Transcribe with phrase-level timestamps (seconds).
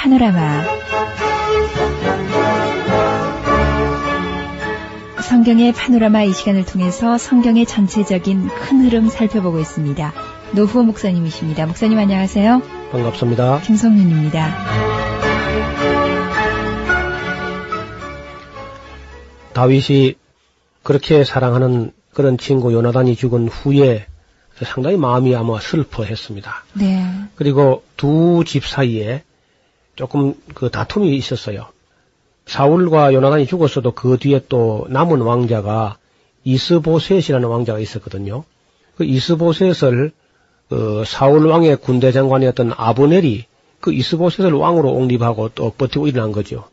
[0.00, 0.62] 파노라마
[5.28, 10.14] 성경의 파노라마 이 시간을 통해서 성경의 전체적인 큰 흐름 살펴보고 있습니다.
[10.52, 11.66] 노후호 목사님이십니다.
[11.66, 12.62] 목사님 안녕하세요.
[12.90, 13.60] 반갑습니다.
[13.60, 14.56] 김성윤입니다.
[19.52, 20.14] 다윗이
[20.82, 24.06] 그렇게 사랑하는 그런 친구 요나단이 죽은 후에
[24.64, 26.64] 상당히 마음이 아마 슬퍼했습니다.
[26.72, 27.04] 네.
[27.34, 29.24] 그리고 두 집 사이에
[30.00, 31.66] 조금 그 다툼이 있었어요.
[32.46, 35.98] 사울과 요나단이 죽었어도 그 뒤에 또 남은 왕자가
[36.44, 38.44] 이스보셋이라는 왕자가 있었거든요.
[38.96, 40.12] 그 이스보셋을
[40.70, 43.44] 어, 사울 왕의 군대 장관이었던 아브넬이
[43.80, 46.64] 그 이스보셋을 왕으로 옹립하고 또 버티고 일어난 거죠.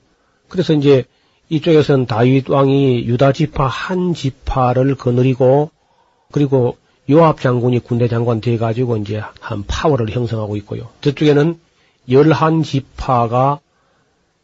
[0.47, 1.03] 그래서 이제
[1.49, 5.71] 이쪽에서는 다윗 왕이 유다 지파 한 지파를 거느리고
[6.31, 6.77] 그리고
[7.09, 10.87] 요압 장군이 군대 장관 돼 가지고 이제 한 파워를 형성하고 있고요.
[11.01, 11.59] 저쪽에는
[12.09, 13.59] 열한 지파가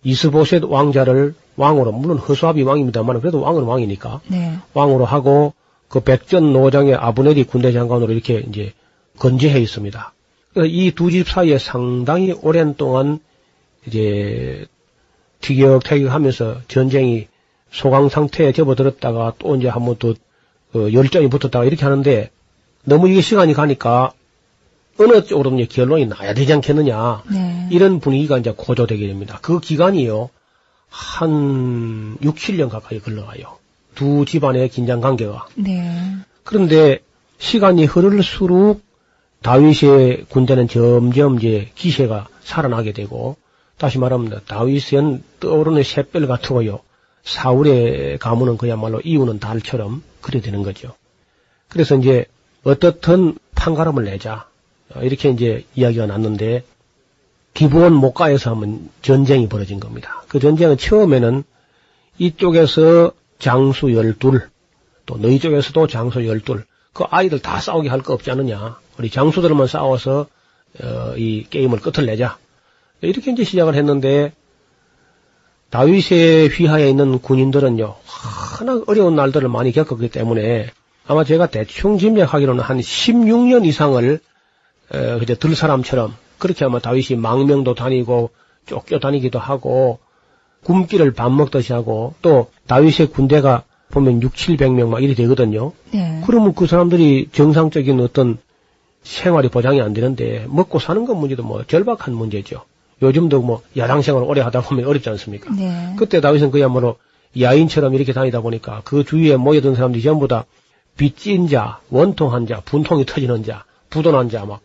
[0.03, 4.57] 이스보셋 왕자를 왕으로 물론 허수아비 왕입니다만 그래도 왕은 왕이니까 네.
[4.73, 5.53] 왕으로 하고
[5.87, 8.73] 그 백전 노장의 아브넬이 군대 장관으로 이렇게 이제
[9.19, 10.13] 건재해 있습니다.
[10.55, 13.19] 이 두 집 사이에 상당히 오랜 동안
[13.87, 14.65] 이제
[15.41, 17.27] 티격태격하면서 전쟁이
[17.71, 20.13] 소강 상태에 접어들었다가 또 이제 한번 또
[20.75, 22.29] 어, 열전이 붙었다가 이렇게 하는데
[22.83, 24.13] 너무 이게 시간이 가니까
[24.99, 27.67] 어느 쪽으로 이제 결론이 나야 되지 않겠느냐 네.
[27.71, 29.39] 이런 분위기가 이제 고조되게 됩니다.
[29.41, 30.29] 그 기간이요
[30.89, 33.57] 한 6, 7년 가까이 걸러가요.
[33.95, 35.47] 두 집안의 긴장 관계가.
[35.55, 36.15] 네.
[36.43, 36.99] 그런데
[37.39, 38.81] 시간이 흐를수록
[39.41, 43.35] 다윗의 군대는 점점 이제 기세가 살아나게 되고
[43.77, 46.79] 다시 말하면 다윗은 떠오르는 샛별 같고요.
[47.23, 50.93] 사울의 가문은 그야말로 이우는 달처럼 그래 되는 거죠.
[51.67, 52.25] 그래서 이제
[52.63, 54.47] 어떻든 판가름을 내자
[55.01, 56.63] 이렇게 이제 이야기가 났는데
[57.53, 60.23] 기부원 목가에서 한번 전쟁이 벌어진 겁니다.
[60.27, 61.43] 그 전쟁은 처음에는
[62.17, 64.49] 이쪽에서 장수 열둘,
[65.05, 68.79] 또 너희 쪽에서도 장수 열둘, 그 아이들 다 싸우게 할 거 없지 않느냐.
[68.97, 70.27] 우리 장수들만 싸워서
[70.81, 72.37] 어, 이 게임을 끝을 내자.
[73.01, 74.33] 이렇게 이제 시작을 했는데
[75.71, 80.69] 다윗의 휘하에 있는 군인들은요 하나 어려운 날들을 많이 겪었기 때문에
[81.05, 84.19] 아마 제가 대충 짐작하기로는 한 16년 이상을
[84.93, 88.31] 에, 그저 들 사람처럼 그렇게 아마 다윗이 망명도 다니고
[88.65, 89.99] 쫓겨 다니기도 하고
[90.63, 95.71] 굶기를 밥 먹듯이 하고 또 다윗의 군대가 보면 6, 700명 막 이리 되거든요.
[95.91, 96.21] 네.
[96.25, 98.39] 그러면 그 사람들이 정상적인 어떤
[99.03, 102.63] 생활이 보장이 안 되는데 먹고 사는 것 문제도 뭐 절박한 문제죠.
[103.01, 105.53] 요즘도 뭐 야당 생활을 오래 하다 보면 어렵지 않습니까?
[105.53, 105.93] 네.
[105.97, 106.97] 그때 다윗은 그야말로
[107.39, 110.45] 야인처럼 이렇게 다니다 보니까 그 주위에 모여든 사람들이 전부 다
[110.95, 114.61] 빚진 자, 원통한 자, 분통이 터지는 자, 부도난 자, 막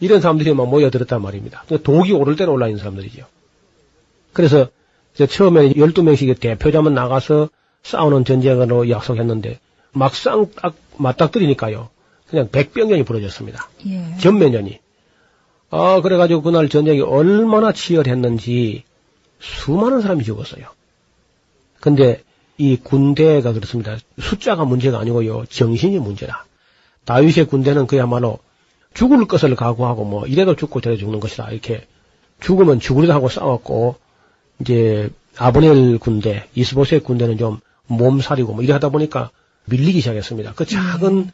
[0.00, 1.64] 이런 사람들이 막 모여들었단 말입니다.
[1.82, 3.24] 독이 오를 대로 올라 있는 사람들이죠.
[4.32, 4.68] 그래서
[5.14, 7.48] 저 처음에는 12명씩 대표자만 나가서
[7.82, 9.58] 싸우는 전쟁으로 약속했는데
[9.92, 11.88] 막상 딱 맞닥뜨리니까요.
[12.28, 13.68] 그냥 백병전이 벌어졌습니다.
[13.86, 14.16] 예.
[14.18, 14.78] 전면전이.
[15.70, 18.84] 아, 그래가지고 그날 전쟁이 얼마나 치열했는지
[19.40, 20.66] 수많은 사람이 죽었어요.
[21.80, 22.22] 근데
[22.56, 23.96] 이 군대가 그렇습니다.
[24.20, 25.44] 숫자가 문제가 아니고요.
[25.46, 26.46] 정신이 문제다.
[27.04, 28.38] 다윗의 군대는 그야말로
[28.98, 31.52] 죽을 것을 각오하고 뭐 이래도 죽고 저래도 죽는 것이다.
[31.52, 31.86] 이렇게
[32.40, 33.94] 죽으면 죽으리다 하고 싸웠고
[34.60, 39.30] 이제 아브넬 군대, 이스보셋 군대는 좀 몸살이고 뭐 이래 하다 보니까
[39.66, 40.54] 밀리기 시작했습니다.
[40.56, 41.30] 그 작은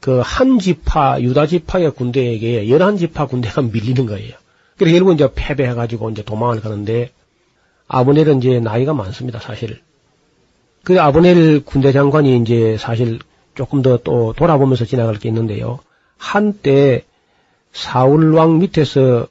[0.00, 4.34] 그 한 지파, 유다 지파의 군대에게 열한 지파 군대가 밀리는 거예요.
[4.76, 7.10] 그래서 결국 이제 패배해가지고 이제 도망을 가는데
[7.88, 9.80] 아브넬은 이제 나이가 많습니다, 사실.
[10.84, 13.20] 그 아브넬 군대 장관이 이제 사실
[13.54, 15.80] 조금 더 또 돌아보면서 지나갈 게 있는데요.
[16.22, 17.04] 한때
[17.72, 19.26] 사울 왕 밑에서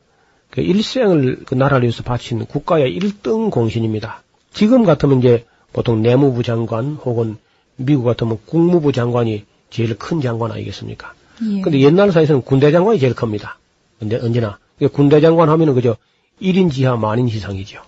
[0.49, 4.23] 그 일생을 그 나라를 위해서 바친 국가의 1등 공신입니다.
[4.53, 7.37] 지금 같으면 이제 보통 내무부 장관 혹은
[7.77, 11.13] 미국 같으면 국무부 장관이 제일 큰 장관 아니겠습니까?
[11.49, 11.61] 예.
[11.61, 13.57] 근데 옛날 사회에서는 군대 장관이 제일 큽니다.
[13.97, 14.59] 근데 언제나.
[14.77, 15.95] 그러니까 군대 장관 하면은 그저
[16.41, 17.81] 1인 지하 만인 지상이죠.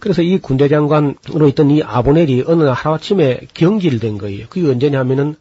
[0.00, 4.46] 그래서 이 군대 장관으로 있던 이 아보넬이 어느 날 하루아침에 경질된 거예요.
[4.48, 5.36] 그게 언제냐면은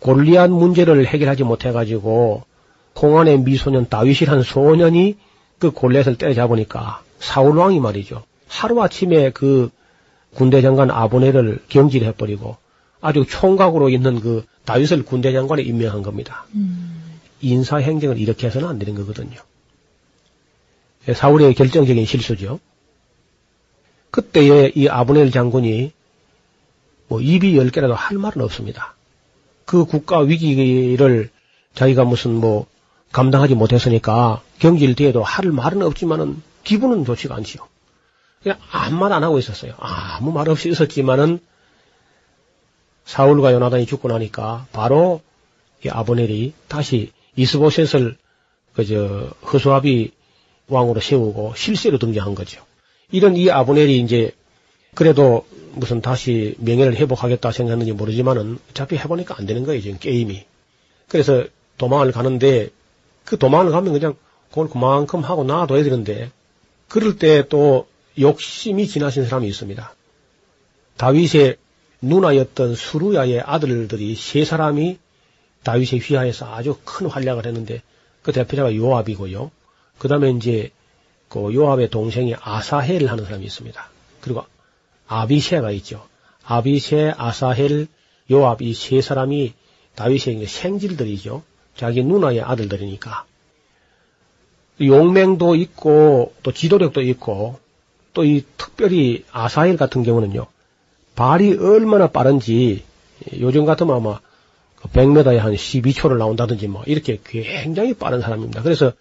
[0.00, 2.44] 골리앗 문제를 해결하지 못해가지고
[3.00, 5.16] 홍안의 미소년 다윗이란 소년이
[5.58, 8.24] 그 골렛을 때려잡으니까 사울 왕이 말이죠.
[8.48, 9.70] 하루 아침에 그
[10.34, 12.56] 군대 장관 아보네를 경질해버리고
[13.00, 16.46] 아주 총각으로 있는 그 다윗을 군대 장관에 임명한 겁니다.
[16.54, 17.20] 음.
[17.40, 19.36] 인사 행정을 이렇게 해서는 안 되는 거거든요.
[21.12, 22.58] 사울의 결정적인 실수죠.
[24.10, 25.92] 그때에 이 아브넬 장군이
[27.08, 28.95] 뭐 입이 열 개라도 할 말은 없습니다.
[29.66, 31.30] 그 국가 위기를
[31.74, 32.66] 자기가 무슨 뭐
[33.12, 37.66] 감당하지 못했으니까 경질 뒤에도 할 말은 없지만은 기분은 좋지가 않지요.
[38.42, 39.74] 그냥 아무 말 안 하고 있었어요.
[39.78, 41.40] 아무 말 없이 있었지만은
[43.04, 45.20] 사울과 요나단이 죽고 나니까 바로
[45.84, 48.16] 이 아브넬이 다시 이스보셋을
[48.74, 50.12] 그저 허수아비
[50.68, 52.64] 왕으로 세우고 실세로 등장한 거죠.
[53.10, 54.32] 이런 이 아브넬이 이제
[54.94, 60.44] 그래도 무슨 다시 명예를 회복하겠다 생각했는지 모르지만은 어차피 해보니까 안 되는 거예요, 지금 게임이.
[61.08, 61.44] 그래서
[61.76, 62.70] 도망을 가는데
[63.24, 64.14] 그 도망을 가면 그냥
[64.48, 66.30] 그걸 그만큼 하고 놔둬야 되는데
[66.88, 67.86] 그럴 때 또
[68.18, 69.94] 욕심이 지나신 사람이 있습니다.
[70.96, 71.56] 다윗의
[72.00, 74.98] 누나였던 수루야의 아들들이 세 사람이
[75.62, 77.82] 다윗의 휘하에서 아주 큰 활약을 했는데
[78.22, 79.50] 그 대표자가 요압이고요.
[79.98, 80.70] 그 다음에 이제
[81.28, 83.90] 그 요압의 동생이 아사헬을 하는 사람이 있습니다.
[84.20, 84.44] 그리고
[85.06, 86.04] 아비셰가 있죠.
[86.44, 87.86] 아비셰, 아사헬,
[88.30, 89.54] 요압 이 세 사람이
[89.94, 91.42] 다윗의 생질들이죠.
[91.76, 93.24] 자기 누나의 아들들이니까.
[94.80, 97.58] 용맹도 있고 또 지도력도 있고
[98.12, 100.46] 또 이 특별히 아사헬 같은 경우는요.
[101.14, 102.82] 발이 얼마나 빠른지
[103.40, 104.20] 요즘 같으면 아마
[104.92, 108.62] 100m에 한 12초를 나온다든지 뭐 이렇게 굉장히 빠른 사람입니다.
[108.62, 108.92] 그래서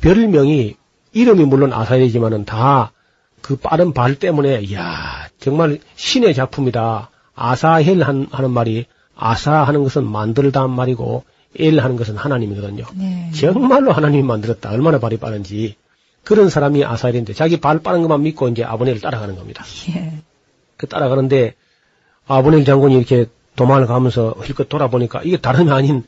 [0.00, 0.76] 별명이
[1.12, 2.92] 이름이 물론 아사헬이지만은 다
[3.40, 7.10] 그 빠른 발 때문에 이야 정말 신의 작품이다.
[7.34, 11.24] 아사헬 하는 말이 아사 하는 것은 만들다 말이고
[11.58, 12.84] 엘 하는 것은 하나님이거든요.
[12.94, 13.30] 네.
[13.34, 14.70] 정말로 하나님이 만들었다.
[14.70, 15.76] 얼마나 발이 빠른지.
[16.24, 19.64] 그런 사람이 아사엘인데 자기 발 빠른 것만 믿고 이제 아브넬을 따라가는 겁니다.
[19.90, 20.12] 예.
[20.76, 21.54] 그 따라가는데
[22.26, 26.04] 아브넬 장군이 이렇게 도망을 가면서 힐끗 돌아보니까 이게 다름이 아닌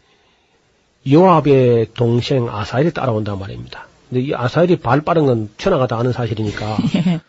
[1.11, 3.87] 요압의 동생 아사엘이 따라온단 말입니다.
[4.09, 7.21] 근데 이 아사엘이 발 빠른 건 천하가 다 아는 사실이니까 예.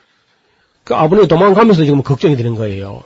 [0.84, 3.04] 그 아브넬이 도망가면서 지금 걱정이 되는 거예요.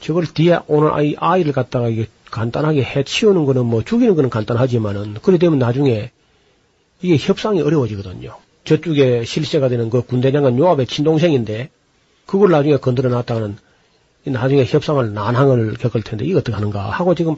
[0.00, 5.16] 저걸 뒤에 오늘 아이, 아이를 갖다가 이게 간단하게 해 치우는 거는 뭐 죽이는 거는 간단하지만은
[5.22, 6.10] 그래 되면 나중에
[7.02, 8.36] 이게 협상이 어려워지거든요.
[8.64, 11.70] 저쪽에 실세가 되는 그 군대장관 요압의 친동생인데
[12.26, 13.56] 그걸 나중에 건드려 놨다가는
[14.24, 17.36] 나중에 협상을 난항을 겪을 텐데 이거 어떻게 하는가 하고 지금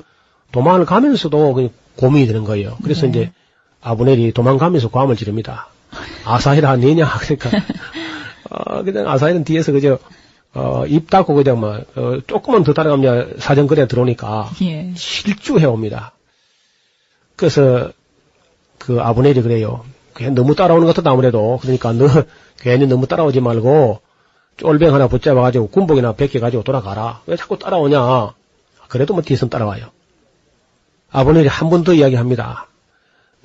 [0.52, 2.76] 도망을 가면서도 고민이 되는 거예요.
[2.82, 3.08] 그래서 네.
[3.08, 3.32] 이제
[3.82, 5.68] 아브넬이 도망가면서 고함을 지릅니다.
[6.24, 7.50] 아사히라 내냐 그러니까
[8.50, 9.98] 아, 그냥 아사히는 뒤에서 그저
[10.54, 14.92] 어, 입 닫고 그냥 뭐, 어, 조금만 더 따라가면 사정거리에 들어오니까 예.
[14.96, 16.12] 실주해 옵니다.
[17.36, 17.92] 그래서
[18.78, 19.84] 그 아브넬이 그래요.
[20.14, 21.58] 그냥 너무 따라오는 것 같다 아무래도.
[21.60, 22.06] 그러니까 너
[22.60, 24.00] 괜히 너무 따라오지 말고
[24.56, 27.20] 쫄병 하나 붙잡아가지고 군복이나 벗겨가지고 돌아가라.
[27.26, 28.32] 왜 자꾸 따라오냐.
[28.88, 29.88] 그래도 뭐 뒤에서 따라와요.
[31.10, 32.66] 아버넬이 한 번 더 이야기합니다.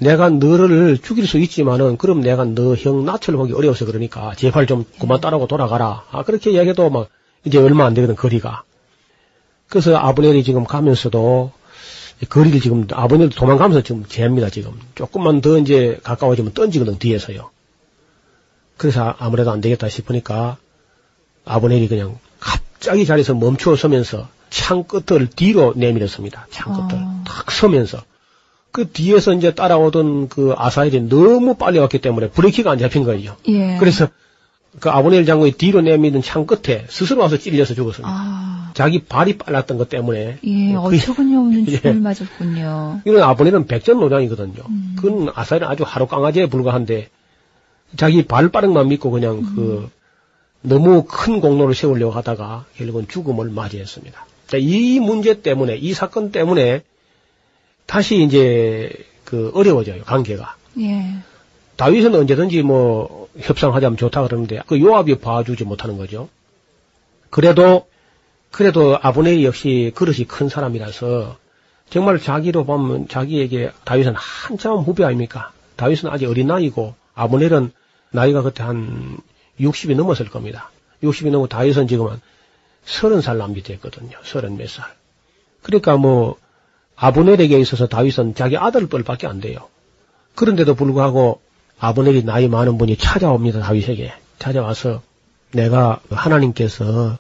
[0.02, 4.84] 내가 너를 죽일 수 있지만은 그럼 내가 너 형 낯을 보기 어려워서 그러니까 제발 좀
[5.00, 6.04] 그만 따라고 돌아가라.
[6.10, 7.08] 아 그렇게 이야기해도 막
[7.46, 8.64] 이제 얼마 안 되거든 거리가.
[9.70, 11.52] 그래서 아브넬이 지금 가면서도
[12.30, 17.52] 거리를 지금 아버님도 도망가면서 지금 재합니다 지금 조금만 더 이제 가까워지면 던지거든 뒤에서요.
[18.78, 20.58] 그래서 아무래도 안 되겠다 싶으니까
[21.46, 26.48] 아버넬이 그냥 갑자기 자리에서 멈추어 서면서 창 끝을 뒤로 내밀었습니다.
[26.50, 27.24] 창 끝을 어.
[27.28, 28.02] 탁 서면서
[28.72, 33.36] 그 뒤에서 이제 따라오던 그 아사일이 너무 빨리 왔기 때문에 브레이크가 안 잡힌 거예요.
[33.48, 33.78] 예.
[33.78, 34.08] 그래서
[34.80, 38.10] 그 아브넬 장군이 뒤로 내미는 창 끝에 스스로 와서 찔려서 죽었습니다.
[38.10, 38.72] 아.
[38.74, 40.38] 자기 발이 빨랐던 것 때문에.
[40.44, 42.00] 예, 어처구니 없는 죽음을 예.
[42.00, 43.02] 맞았군요.
[43.06, 44.64] 이건 아브넬은 백전노장이거든요.
[44.70, 44.96] 음.
[44.98, 47.10] 그건 아사일은 아주 하루 강아지에 불과한데
[47.98, 49.56] 자기 발 빠른 만 믿고 그냥 음.
[49.56, 49.90] 그
[50.62, 54.26] 너무 큰 공로를 세우려고 하다가 결국은 죽음을 맞이했습니다.
[54.58, 56.84] 이 문제 때문에 이 사건 때문에
[57.86, 58.92] 다시 이제
[59.26, 60.56] 그 어려워져요 관계가.
[60.80, 61.16] 예.
[61.76, 66.30] 다윗은 언제든지 뭐 협상하자면 좋다 그러는데 그 요압이 봐주지 못하는 거죠.
[67.30, 67.88] 그래도
[68.52, 71.38] 그래도 아브넬이 역시 그릇이 큰 사람이라서
[71.90, 75.52] 정말 자기로 보면 자기에게 다윗은 한참 후배 아닙니까?
[75.76, 77.72] 다윗은 아직 어린 나이고 아브넬은
[78.12, 79.18] 나이가 그때 한
[79.60, 80.72] 60이 넘었을 겁니다.
[81.04, 82.22] 60이 넘고 다윗은 지금 은
[82.86, 84.18] 서른 살 남짓 됐거든요.
[84.24, 84.86] 서른 몇 살.
[85.62, 86.38] 그러니까 뭐
[87.02, 89.68] 아브넬에게 있어서 다윗은 자기 아들 뻘밖에 안 돼요.
[90.36, 91.42] 그런데도 불구하고
[91.80, 93.60] 아브넬이 나이 많은 분이 찾아옵니다.
[93.62, 94.14] 다윗에게.
[94.38, 95.02] 찾아와서
[95.52, 97.18] 내가 하나님께서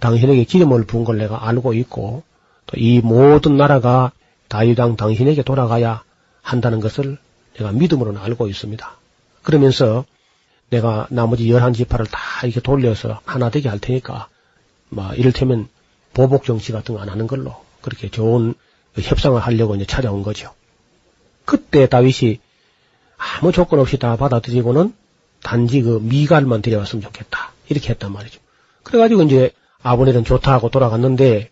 [0.00, 2.22] 당신에게 기름을 부은 걸 내가 알고 있고
[2.66, 4.12] 또 이 모든 나라가
[4.48, 6.02] 다윗왕 당신에게 돌아가야
[6.42, 7.18] 한다는 것을
[7.58, 8.96] 내가 믿음으로는 알고 있습니다.
[9.42, 10.04] 그러면서
[10.70, 14.28] 내가 나머지 열한 지파를 다 이렇게 돌려서 하나 되게 할 테니까,
[14.90, 15.68] 뭐, 이를테면
[16.14, 18.54] 보복 정치 같은 거 안 하는 걸로 그렇게 좋은
[19.02, 20.52] 협상을 하려고 이제 찾아온 거죠.
[21.44, 22.40] 그때 다윗이
[23.16, 24.92] 아무 조건 없이 다 받아들이고는
[25.42, 27.52] 단지 그 미갈만 데려왔으면 좋겠다.
[27.68, 28.40] 이렇게 했단 말이죠.
[28.82, 29.52] 그래가지고 이제
[29.82, 31.50] 아브넬은 좋다 하고 돌아갔는데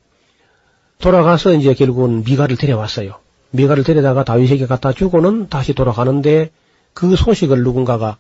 [0.98, 3.18] 돌아가서 이제 결국은 미갈을 데려왔어요.
[3.50, 6.50] 미갈을 데려다가 다윗에게 갖다 주고는 다시 돌아가는데
[6.94, 8.16] 그 소식을 누군가가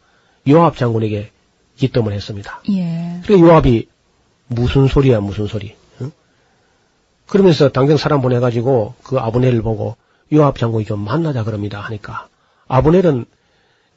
[0.48, 1.30] 요압 장군에게
[1.76, 2.62] 기뜸을 했습니다.
[2.70, 3.20] 예.
[3.26, 3.88] 그래 요압이
[4.48, 5.74] 무슨 소리야 무슨 소리.
[7.26, 7.30] 응?
[7.30, 9.96] 그러면서 당장 사람 보내가지고 그 아브넬을 보고
[10.32, 12.28] 요압 장군이 좀 만나자 그럽니다 하니까
[12.68, 13.26] 아브넬은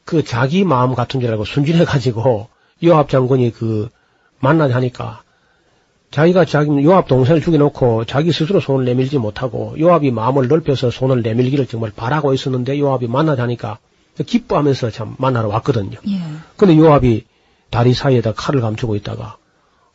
[0.06, 2.50] 그 자기 마음 같은 줄 알고 순진해가지고
[2.84, 3.90] 요압 장군이 그
[4.40, 5.22] 만나자 하니까
[6.12, 11.68] 자기가 자기 요압 동생을 죽여놓고 자기 스스로 손을 내밀지 못하고 요압이 마음을 넓혀서 손을 내밀기를
[11.68, 13.78] 정말 바라고 있었는데 요압이 만나자니까
[14.26, 16.00] 기뻐하면서 참 만나러 왔거든요.
[16.08, 16.20] 예.
[16.58, 17.26] 근데 요압이
[17.70, 19.38] 다리 사이에다 칼을 감추고 있다가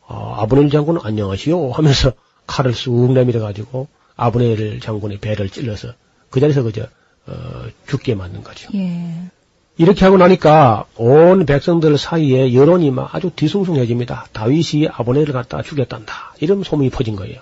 [0.07, 2.13] 어, 아브넬 장군 안녕하시오 하면서
[2.47, 5.89] 칼을 쑥 내밀어 가지고 아브넬 장군의 배를 찔러서
[6.29, 6.87] 그 자리에서 그저
[7.27, 8.69] 어, 죽게 만든 거죠.
[8.75, 9.29] 예.
[9.77, 14.27] 이렇게 하고 나니까 온 백성들 사이에 여론이 막 아주 뒤숭숭해집니다.
[14.31, 16.35] 다윗이 아브넬을 갖다 죽였단다.
[16.39, 17.41] 이런 소문이 퍼진 거예요.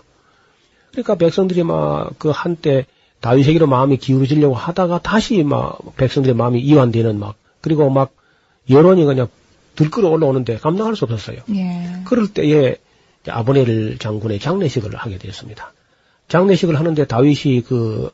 [0.92, 2.86] 그러니까 백성들이 막 그 한때
[3.22, 8.12] 다윗에게로 마음이 기울어지려고 하다가 다시 막 백성들의 마음이 이완되는 막 그리고 막
[8.70, 9.28] 여론이 그냥
[9.76, 11.40] 들끓어 올라오는데 감당할 수 없었어요.
[11.56, 12.02] 예.
[12.06, 12.78] 그럴 때에
[13.28, 15.74] 아브넬 장군의 장례식을 하게 되었습니다.
[16.28, 18.12] 장례식을 하는데 다윗이 그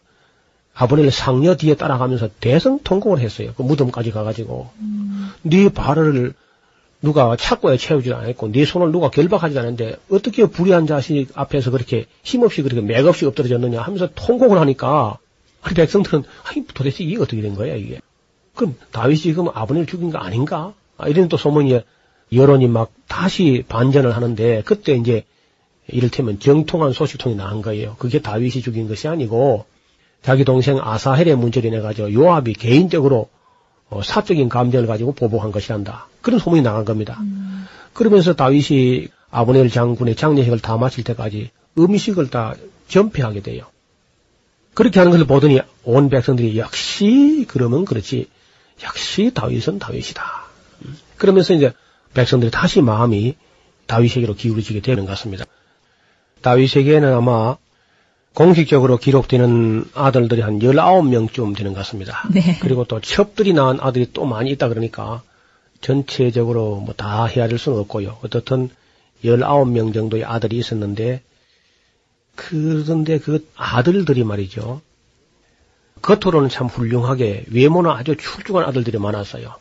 [0.73, 3.53] 아브넬 상녀 뒤에 따라가면서 대성 통곡을 했어요.
[3.55, 4.69] 그 무덤까지 가가지고
[5.43, 6.33] 네 발을
[7.01, 12.61] 누가 착고에 채우지 않았고 네 손을 누가 결박하지 않았는데 어떻게 불의한 자식 앞에서 그렇게 힘없이
[12.61, 15.17] 그렇게 맥없이 엎드려졌느냐 하면서 통곡을 하니까
[15.61, 18.01] 아니 백성들은 아니 도대체 이게 어떻게 된 거야 이게
[18.55, 21.79] 그럼 다윗이 지금 아브넬 죽인 거 아닌가 아, 이런 또 소문이
[22.31, 25.23] 여론이 막 다시 반전을 하는데 그때 이제
[25.87, 27.95] 이를테면 정통한 소식통이 나온 거예요.
[27.97, 29.65] 그게 다윗이 죽인 것이 아니고
[30.21, 33.29] 자기 동생 아사헬의 문제로 인해 가지고 요압이 개인적으로
[33.89, 36.07] 어, 사적인 감정을 가지고 보복한 것이란다.
[36.21, 37.19] 그런 소문이 나간 겁니다.
[37.93, 42.55] 그러면서 다윗이 아브넬 장군의 장례식을 다 마칠 때까지 음식을 다
[42.87, 43.65] 전폐하게 돼요.
[44.73, 48.27] 그렇게 하는 것을 보더니 온 백성들이 역시 그러면 그렇지
[48.83, 50.23] 역시 다윗은 다윗이다.
[50.85, 50.97] 음.
[51.17, 51.73] 그러면서 이제
[52.13, 53.35] 백성들이 다시 마음이
[53.87, 55.45] 다윗에게로 기울어지게 되는 것 같습니다.
[56.41, 57.57] 다윗에게는 아마
[58.33, 62.27] 공식적으로 기록되는 아들들이 한 19명쯤 되는 것 같습니다.
[62.31, 62.57] 네.
[62.61, 65.23] 그리고 또 첩들이 낳은 아들이 또 많이 있다 그러니까
[65.81, 68.19] 전체적으로 뭐 다 헤아릴 수는 없고요.
[68.23, 68.69] 어떻든
[69.23, 71.21] 19명 정도의 아들이 있었는데
[72.35, 74.81] 그런데 그 아들들이 말이죠.
[76.01, 79.53] 겉으로는 참 훌륭하게 외모는 아주 출중한 아들들이 많았어요.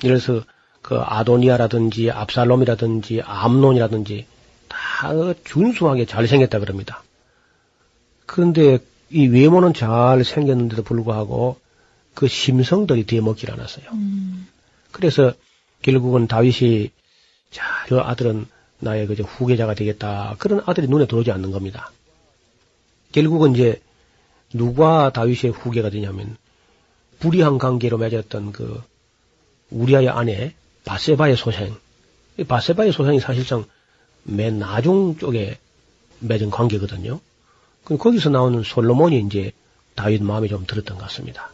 [0.00, 0.42] 그래서
[0.84, 4.26] 그 아도니아라든지 압살롬이라든지 암론이라든지
[4.68, 7.02] 다 준수하게 잘생겼다 그럽니다.
[8.26, 11.58] 그런데 이 외모는 잘 생겼는데도 불구하고
[12.12, 13.86] 그 심성들이 뒤먹질 않았어요.
[13.94, 14.46] 음.
[14.92, 15.32] 그래서
[15.80, 16.90] 결국은 다윗이
[17.50, 18.44] 자, 저 아들은
[18.80, 20.36] 나의 그저 후계자가 되겠다.
[20.38, 21.92] 그런 아들이 눈에 들어오지 않는 겁니다.
[23.10, 23.80] 결국은 이제
[24.52, 26.36] 누가 다윗의 후계가 되냐면
[27.20, 28.82] 불의한 관계로 맺었던 그
[29.70, 31.74] 우리아의 아내 바세바의 소생.
[32.36, 33.64] 이 바세바의 소생이 사실상
[34.24, 35.58] 맨 나중 쪽에
[36.20, 37.20] 맺은 관계거든요.
[37.84, 39.52] 그 거기서 나오는 솔로몬이 이제
[39.94, 41.52] 다윗 마음에 좀 들었던 것 같습니다.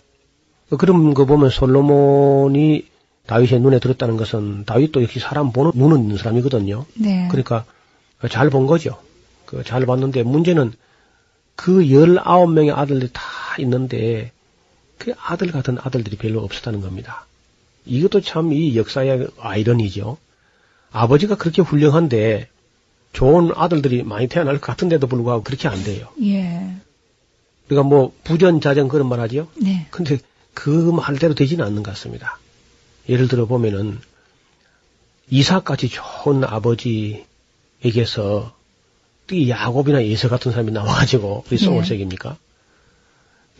[0.79, 2.87] 그런 거 보면 솔로몬이
[3.27, 6.87] 다윗의 눈에 들었다는 것은 다윗도 역시 사람 보는 눈은 있는 사람이거든요.
[6.95, 7.29] 네.
[7.29, 7.65] 그러니까
[8.31, 8.99] 잘 본 거죠.
[9.47, 10.73] 그 잘 봤는데 문제는
[11.57, 13.23] 그 19명의 아들들이 다
[13.59, 14.31] 있는데
[14.99, 17.27] 그 아들 같은 아들들이 별로 없었다는 겁니다.
[17.87, 20.19] 이것도 참 이 역사의 아이러니죠.
[20.93, 22.49] 아버지가 그렇게 훌륭한데
[23.13, 26.09] 좋은 아들들이 많이 태어날 것 같은데도 불구하고 그렇게 안 돼요.
[26.23, 26.75] 예.
[27.69, 29.49] 그러니까 뭐 부전자전 그런 말 하죠.
[29.57, 29.87] 네.
[29.91, 30.19] 근데
[30.55, 32.39] 그 말대로 되지는 않는 것 같습니다.
[33.09, 33.99] 예를 들어 보면은
[35.31, 37.25] 이삭같이 좋은 아버지에게서
[39.33, 41.85] 이 야곱이나 예서 같은 사람이 나와가지고 우리 네.
[41.85, 42.37] 새깁니까?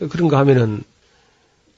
[0.09, 0.83] 그런가 하면은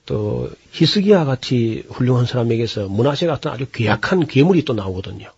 [0.05, 5.31] 또 히스기야 같이 훌륭한 사람에게서 문하세 같은 아주 괴악한 괴물이 또 나오거든요.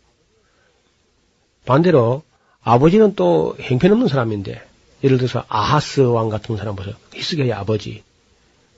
[1.65, 2.23] 반대로
[2.61, 4.61] 아버지는 또 행편없는 사람인데
[5.03, 6.95] 예를 들어서 아하스 왕 같은 사람 보세요.
[7.13, 8.03] 히스기야의 아버지.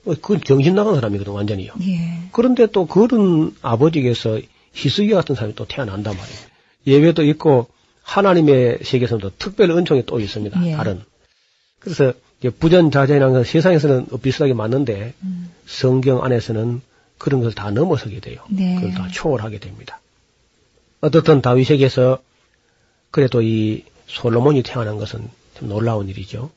[0.04, 1.72] 어, 그건 정신 나간 사람이거든 완전히요.
[1.82, 2.28] 예.
[2.32, 4.40] 그런데 또 그런 아버지에게서
[4.72, 6.40] 히스기야 같은 사람이 또 태어난단 말이에요.
[6.86, 7.68] 예외도 있고
[8.02, 10.66] 하나님의 세계에서도 특별 은총이 또 있습니다.
[10.66, 10.72] 예.
[10.72, 11.02] 다른.
[11.78, 12.12] 그래서
[12.58, 15.50] 부전자전이라는 건 세상에서는 비슷하게 맞는데 음.
[15.66, 16.80] 성경 안에서는
[17.18, 18.42] 그런 것을 다 넘어서게 돼요.
[18.48, 18.76] 네.
[18.76, 20.00] 그걸 다 초월하게 됩니다.
[21.00, 22.20] 어떻든 다윗에게서
[23.10, 25.28] 그래도 이 솔로몬이 태어난 것은
[25.58, 26.50] 좀 놀라운 일이죠.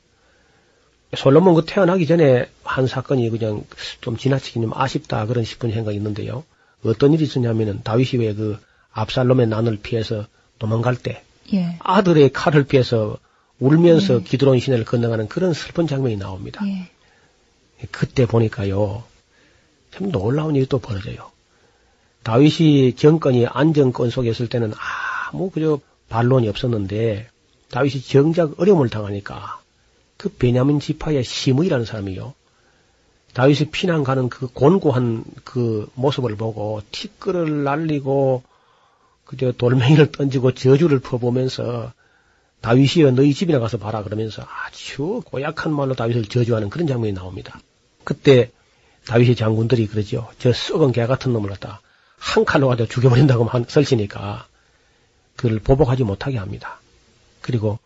[1.16, 3.64] 솔로몬 그 태어나기 전에 한 사건이 그냥
[4.00, 6.44] 좀 지나치기 좀 아쉽다 그런 싶은 생각이 있는데요.
[6.84, 8.58] 어떤 일이 있었냐면은 다윗이 왜 그
[8.92, 10.26] 압살롬의 난을 피해서
[10.58, 11.22] 도망갈 때
[11.52, 11.76] 예.
[11.80, 13.18] 아들의 칼을 피해서
[13.62, 14.20] 울면서 예.
[14.22, 16.66] 기드론 시내를 건너가는 그런 슬픈 장면이 나옵니다.
[16.66, 16.88] 예.
[17.90, 19.04] 그때 보니까요,
[19.92, 21.30] 참 놀라운 일이 또 벌어져요.
[22.24, 24.72] 다윗이 정권이 안정권 속에 있을 때는
[25.30, 27.28] 아무 그저 반론이 없었는데,
[27.70, 29.60] 다윗이 정작 어려움을 당하니까,
[30.16, 32.34] 그 베냐민 지파의 시므이라는 사람이요.
[33.34, 38.42] 다윗이 피난 가는 그 곤고한 그 모습을 보고 티끌을 날리고
[39.24, 41.92] 그저 돌멩이를 던지고 저주를 퍼보면서
[42.62, 47.60] 다윗이여 너희 집이나 가서 봐라 그러면서 아주 고약한 말로 다윗을 저주하는 그런 장면이 나옵니다.
[48.04, 48.50] 그때
[49.06, 50.28] 다윗의 장군들이 그러죠.
[50.38, 51.80] 저 썩은 개 같은 놈을 갖다
[52.16, 54.46] 한 칼로 가지고 죽여버린다고 한 설치니까
[55.36, 56.80] 그를 보복하지 못하게 합니다.
[57.40, 57.78] 그리고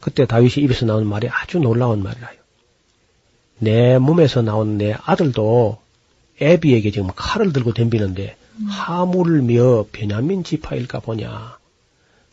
[0.00, 2.38] 그때 다윗이 입에서 나온 말이 아주 놀라운 말이라요.
[3.58, 5.80] 내 몸에서 나온 내 아들도
[6.40, 8.36] 애비에게 지금 칼을 들고 덤비는데
[8.68, 11.58] 하물며 베냐민 지파일까 보냐.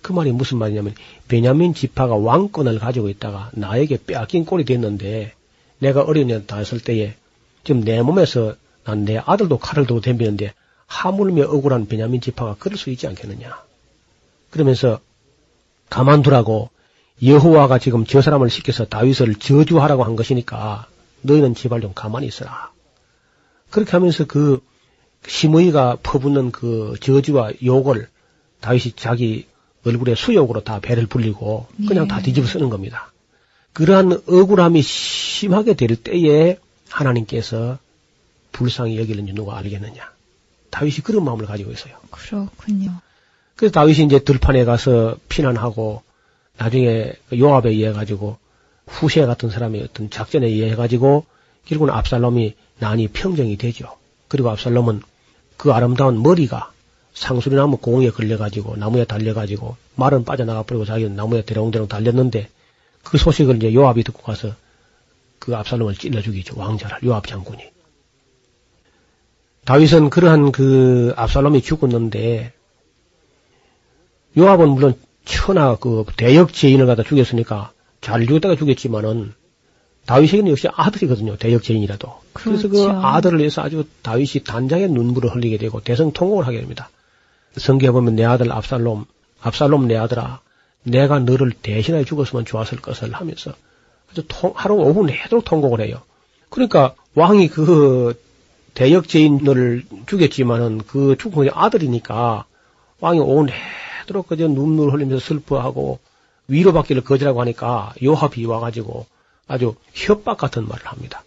[0.02, 0.96] 그 말이 무슨 말이냐면
[1.28, 5.34] 베냐민 지파가 왕권을 가지고 있다가 나에게 빼앗긴 꼴이 됐는데
[5.80, 7.16] 내가 어린애 다했을 때에
[7.64, 10.54] 지금 내 몸에서 난 내 아들도 칼을 들고 덤비는데
[10.88, 13.62] 하물며 억울한 베냐민 지파가 그럴 수 있지 않겠느냐.
[14.50, 15.00] 그러면서
[15.90, 16.70] 가만두라고
[17.24, 20.88] 여호와가 지금 저 사람을 시켜서 다윗을 저주하라고 한 것이니까
[21.22, 22.72] 너희는 제발 좀 가만히 있어라.
[23.70, 24.62] 그렇게 하면서 그
[25.28, 28.08] 시므이가 퍼붓는 그 저주와 욕을
[28.62, 29.46] 다윗이 자기
[29.86, 32.08] 얼굴에 수욕으로 다 배를 불리고 그냥 예.
[32.08, 33.12] 다 뒤집어 쓰는 겁니다.
[33.74, 36.58] 그러한 억울함이 심하게 될 때에
[36.90, 37.78] 하나님께서
[38.52, 40.12] 불쌍히 여기는지 누가 알겠느냐.
[40.70, 41.96] 다윗이 그런 마음을 가지고 있어요.
[42.12, 43.00] 그렇군요.
[43.56, 46.04] 그래서 다윗이 이제 들판에 가서 피난하고
[46.58, 48.38] 나중에 요압에 의해 가지고
[48.88, 51.26] 후세 같은 사람의 어떤 작전에 의해 가지고
[51.66, 53.96] 결국은 압살롬이 난이 평정이 되죠.
[54.28, 55.02] 그리고 압살롬은
[55.58, 56.72] 그 아름다운 머리가
[57.14, 62.50] 상수리 나무 공에 걸려가지고 나무에 달려가지고 말은 빠져나가 버리고 자기는 나무에 대롱대롱 달렸는데
[63.04, 64.54] 그 소식을 이제 요압이 듣고 가서
[65.40, 66.60] 그 압살롬을 찔러 죽이죠.
[66.60, 67.64] 왕자를 요압 장군이.
[69.66, 72.54] 다윗은 그러한 그 압살롬이 죽었는데
[74.38, 74.96] 요압은 물론
[75.26, 79.34] 천하 그 대역 죄인을 갖다 죽였으니까 잘 죽였다가 죽였지만은
[80.06, 81.38] 다윗에게는 역시 아들이거든요.
[81.38, 82.12] 대역 죄인이라도.
[82.34, 83.00] 그래서 그 그렇죠.
[83.00, 86.90] 아들을 위해서 아주 다윗이 단장의 눈물을 흘리게 되고 대성 통곡을 하게 됩니다.
[87.58, 89.06] 성경에 보면 내 아들 압살롬,
[89.42, 90.40] 압살롬 내 아들아,
[90.84, 93.54] 내가 너를 대신하여 죽었으면 좋았을 것을 하면서
[94.12, 96.02] 아주 통- 하루 오후 내도록 통곡을 해요.
[96.50, 98.20] 그러니까 왕이 그
[98.74, 102.46] 대역 죄인을 죽였지만은 그 죽은 게 아들이니까
[103.02, 103.48] 왕이 오후
[104.02, 106.00] 내도록 그저 눈물 흘리면서 슬퍼하고
[106.48, 109.06] 위로받기를 거절하고 하니까 요합이 와가지고
[109.48, 111.24] 아주 협박 같은 말을 합니다.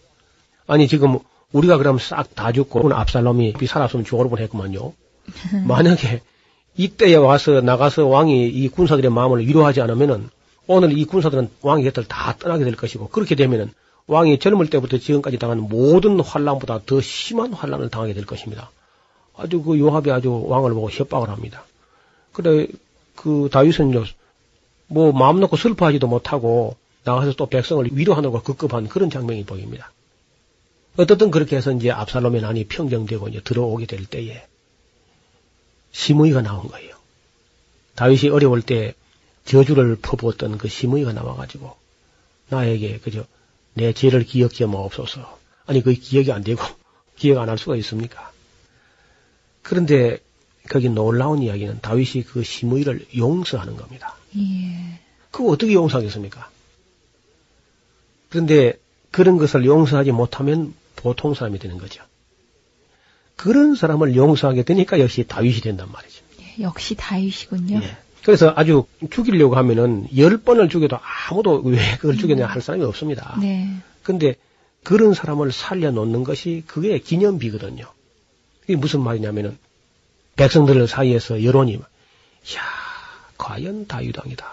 [0.67, 1.19] 아니 지금
[1.51, 4.93] 우리가 그럼 싹 다 죽고 압살롬이 살았으면 죽을 뻔했구만요.
[5.67, 6.21] 만약에
[6.75, 10.29] 이때에 와서 나가서 왕이 이 군사들의 마음을 위로하지 않으면은
[10.67, 13.71] 오늘 이 군사들은 왕의 곁을 다 떠나게 될 것이고 그렇게 되면은
[14.07, 18.71] 왕이 젊을 때부터 지금까지 당한 모든 환란보다 더 심한 환란을 당하게 될 것입니다.
[19.35, 21.63] 아주 그 요합이 아주 왕을 보고 협박을 합니다.
[22.31, 22.67] 그래
[23.15, 24.03] 그 다윗은요
[24.87, 29.91] 뭐 마음 놓고 슬퍼하지도 못하고 나가서 또 백성을 위로하는 걸 급급한 그런 장면이 보입니다.
[30.97, 34.45] 어떻든 그렇게 해서 이제 압살롬의 난이 평정되고 이제 들어오게 될 때에
[35.93, 36.93] 시므이가 나온 거예요.
[37.95, 38.93] 다윗이 어려울 때
[39.45, 41.75] 저주를 퍼부었던 그 시므이가 나와가지고
[42.49, 43.25] 나에게 그저
[43.73, 45.39] 내 죄를 기억해 마옵소서.
[45.65, 46.61] 아니 그 기억이 안 되고
[47.15, 48.31] 기억 안 할 수가 있습니까?
[49.61, 50.19] 그런데
[50.69, 54.15] 거기 놀라운 이야기는 다윗이 그 시므이를 용서하는 겁니다.
[54.37, 54.99] 예.
[55.31, 56.49] 그거 어떻게 용서하겠습니까?
[58.29, 58.79] 그런데
[59.11, 62.03] 그런 것을 용서하지 못하면 보통 사람이 되는 거죠.
[63.35, 66.23] 그런 사람을 용서하게 되니까 역시 다윗이 된단 말이죠.
[66.41, 67.81] 예, 역시 다윗이군요.
[67.81, 67.97] 예.
[68.23, 70.97] 그래서 아주 죽이려고 하면은 열 번을 죽여도
[71.29, 73.37] 아무도 왜 그걸 죽였냐 할 사람이 없습니다.
[73.39, 73.69] 네.
[74.01, 74.35] 근데
[74.83, 77.85] 그런 사람을 살려놓는 것이 그게 기념비거든요.
[78.63, 79.57] 이게 무슨 말이냐면은
[80.35, 81.89] 백성들 사이에서 여론이 막,
[82.55, 82.61] 야
[83.37, 84.45] 과연 다윗왕이다.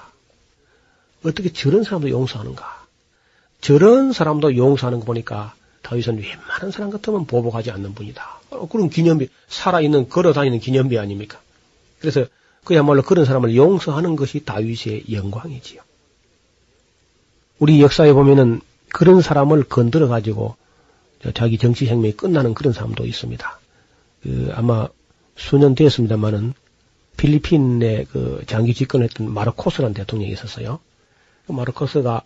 [1.24, 2.86] 어떻게 저런 사람도 용서하는가?
[3.60, 8.39] 저런 사람도 용서하는 거 보니까 다윗은 웬만한 사람 같으면 보복하지 않는 분이다.
[8.50, 11.40] 어, 그런 기념비, 살아있는, 걸어다니는 기념비 아닙니까?
[12.00, 12.26] 그래서
[12.64, 15.80] 그야말로 그런 사람을 용서하는 것이 다윗의 영광이지요.
[17.58, 18.60] 우리 역사에 보면은
[18.92, 20.56] 그런 사람을 건드려 가지고
[21.34, 23.60] 자기 정치 생명이 끝나는 그런 사람도 있습니다.
[24.22, 24.88] 그 아마
[25.36, 26.54] 수년 됐습니다만은
[27.16, 30.80] 필리핀의 그 장기 집권했던 마르코스라는 대통령이 있었어요.
[31.46, 32.22] 그 마르코스가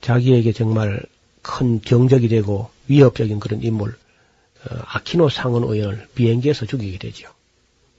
[0.00, 1.02] 자기에게 정말
[1.42, 3.96] 큰 정적이 되고 위협적인 그런 인물 어,
[4.64, 7.28] 아키노 상원 의원을 비행기에서 죽이게 되죠.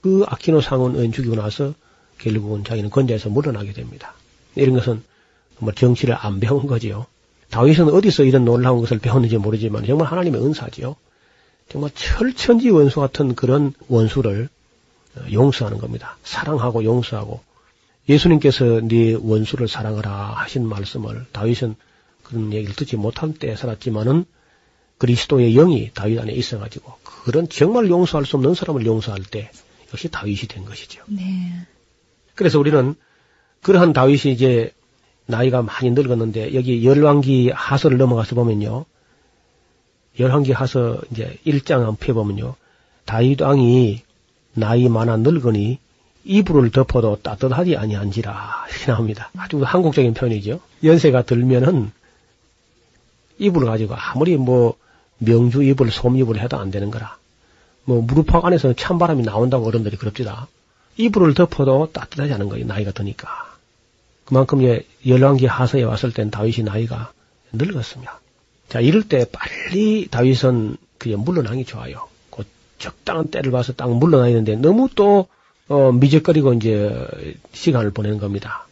[0.00, 1.74] 그 아키노 상원 의원 죽이고 나서
[2.18, 4.14] 결국은 자기는 건자에서 물러나게 됩니다.
[4.54, 5.02] 이런 것은
[5.58, 7.06] 뭐 정치를 안 배운 거지요.
[7.50, 10.96] 다윗은 어디서 이런 놀라운 것을 배웠는지 모르지만 정말 하나님의 은사지요.
[11.68, 14.48] 정말 철천지 원수 같은 그런 원수를
[15.16, 16.16] 어, 용서하는 겁니다.
[16.22, 17.40] 사랑하고 용서하고
[18.08, 21.76] 예수님께서 네 원수를 사랑하라 하신 말씀을 다윗은
[22.22, 24.24] 그런 얘기를 듣지 못한 때 살았지만은
[25.00, 26.92] 그리스도의 영이 다윗 안에 있어가지고
[27.24, 29.50] 그런 정말 용서할 수 없는 사람을 용서할 때
[29.92, 31.02] 역시 다윗이 된 것이죠.
[31.08, 31.22] 네.
[32.34, 32.94] 그래서 우리는
[33.62, 34.72] 그러한 다윗이 이제
[35.24, 38.84] 나이가 많이 늙었는데 여기 열왕기 하서를 넘어가서 보면요.
[40.18, 42.56] 열왕기 하서 이제 1장 한번 펴 보면요.
[43.06, 44.02] 다윗 왕이
[44.52, 45.78] 나이 많아 늙으니
[46.24, 49.30] 이불을 덮어도 따뜻하지 아니한지라 이렇게 나옵니다.
[49.38, 50.60] 아주 한국적인 표현이죠.
[50.84, 51.90] 연세가 들면은
[53.38, 54.76] 이불을 가지고 아무리 뭐
[55.20, 57.16] 명주 이불, 솜 이불을 해도 안 되는 거라.
[57.84, 60.48] 뭐 무릎팍 안에서 찬바람이 나온다고 어른들이 그럽니다.
[60.96, 62.66] 이불을 덮어도 따뜻하지 않은 거예요.
[62.66, 63.28] 나이가 드니까.
[64.24, 67.12] 그만큼 예, 열왕기 하서에 왔을 땐 다윗이 나이가
[67.52, 68.20] 늙었습니다.
[68.68, 72.08] 자, 이럴 때 빨리 다윗은 그게 물러나기 좋아요.
[72.30, 72.44] 그
[72.78, 75.26] 적당한 때를 봐서 딱 물러나야 되는데 너무 또
[75.68, 77.06] 어, 미적거리고 이제
[77.52, 78.66] 시간을 보내는 겁니다.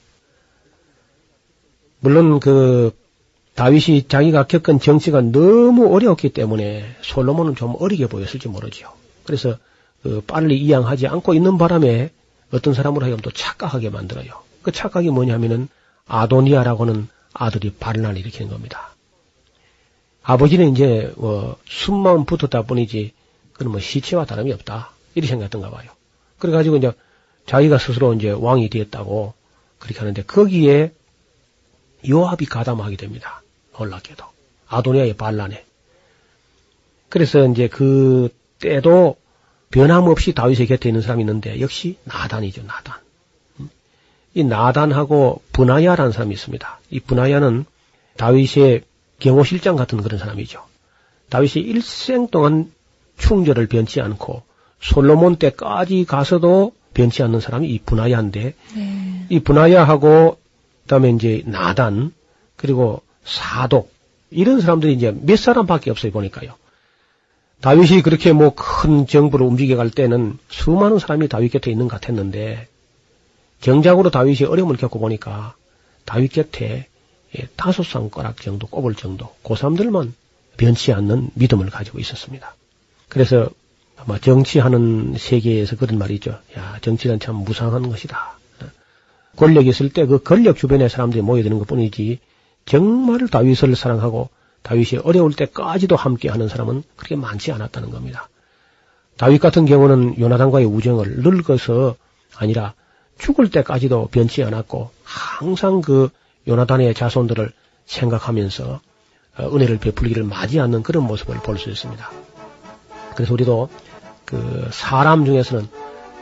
[2.00, 2.96] 물론 그
[3.58, 8.88] 다윗이 자기가 겪은 정치가 너무 어려웠기 때문에 솔로몬은 좀 어리게 보였을지 모르지요.
[9.24, 9.56] 그래서
[10.04, 12.12] 그 빨리 이양하지 않고 있는 바람에
[12.52, 14.30] 어떤 사람으로 하여금 또 착각하게 만들어요.
[14.62, 15.68] 그 착각이 뭐냐면은
[16.06, 18.94] 아도니아라고는 아들이 반란을 일으키는 겁니다.
[20.22, 23.12] 아버지는 이제 뭐 숨만 붙었다 뿐이지
[23.54, 25.90] 그는 뭐 시체와 다름이 없다 이렇게 생각했던가 봐요.
[26.38, 26.92] 그래가지고 이제
[27.46, 29.34] 자기가 스스로 이제 왕이 되었다고
[29.80, 30.92] 그렇게 하는데 거기에
[32.08, 33.42] 요압이 가담하게 됩니다.
[33.78, 34.24] 놀랍게도.
[34.68, 35.64] 아도니아의 반란에.
[37.08, 39.16] 그래서 이제 그 때도
[39.70, 42.96] 변함없이 다윗의 곁에 있는 사람이 있는데 역시 나단이죠, 나단.
[43.60, 43.70] 음?
[44.34, 46.80] 이 나단하고 분하야라는 사람이 있습니다.
[46.90, 47.64] 이 분하야는
[48.16, 48.82] 다윗의
[49.20, 50.64] 경호실장 같은 그런 사람이죠.
[51.30, 52.72] 다윗이 일생 동안
[53.18, 54.42] 충절을 변치 않고
[54.80, 59.26] 솔로몬 때까지 가서도 변치 않는 사람이 이 분하야인데 네.
[59.28, 60.38] 이 분하야하고
[60.82, 62.12] 그다음에 이제 나단
[62.56, 63.92] 그리고 사독
[64.30, 66.54] 이런 사람들이 이제 몇 사람밖에 없어요 보니까요.
[67.60, 72.68] 다윗이 그렇게 뭐 큰 정부를 움직여 갈 때는 수많은 사람이 다윗 곁에 있는 것 같았는데
[73.60, 75.54] 정작으로 다윗이 어려움을 겪고 보니까
[76.04, 76.86] 다윗 곁에
[77.38, 80.14] 예, 다섯 손가락 정도 꼽을 정도 그 사람들만
[80.56, 82.54] 변치 않는 믿음을 가지고 있었습니다.
[83.08, 83.50] 그래서
[83.96, 86.38] 아마 정치하는 세계에서 그런 말이 있죠.
[86.56, 88.38] 야 정치는 참 무상한 것이다.
[89.36, 92.20] 권력이 있을 때 그 권력 주변에 사람들이 모여드는 것 뿐이지
[92.68, 94.28] 정말 다윗을 사랑하고
[94.62, 98.28] 다윗이 어려울 때까지도 함께하는 사람은 그렇게 많지 않았다는 겁니다.
[99.16, 101.96] 다윗 같은 경우는 요나단과의 우정을 늙어서
[102.36, 102.74] 아니라
[103.18, 106.10] 죽을 때까지도 변치 않았고 항상 그
[106.46, 107.52] 요나단의 자손들을
[107.86, 108.80] 생각하면서
[109.38, 112.10] 어, 은혜를 베풀기를 맞이 않는 그런 모습을 볼 수 있습니다.
[113.14, 113.70] 그래서 우리도
[114.24, 115.68] 그 사람 중에서는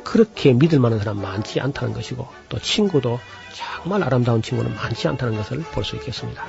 [0.04, 3.18] 그렇게 믿을 만한 사람 많지 않다는 것이고 또 친구도
[3.56, 6.44] 정말 아름다운 친구는 많지 않다는 것을 볼 수 있겠습니다.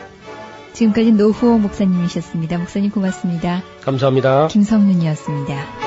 [0.73, 2.57] 지금까지 노후호 목사님이셨습니다.
[2.59, 3.63] 목사님 고맙습니다.
[3.81, 4.47] 감사합니다.
[4.49, 5.86] 김성윤이었습니다.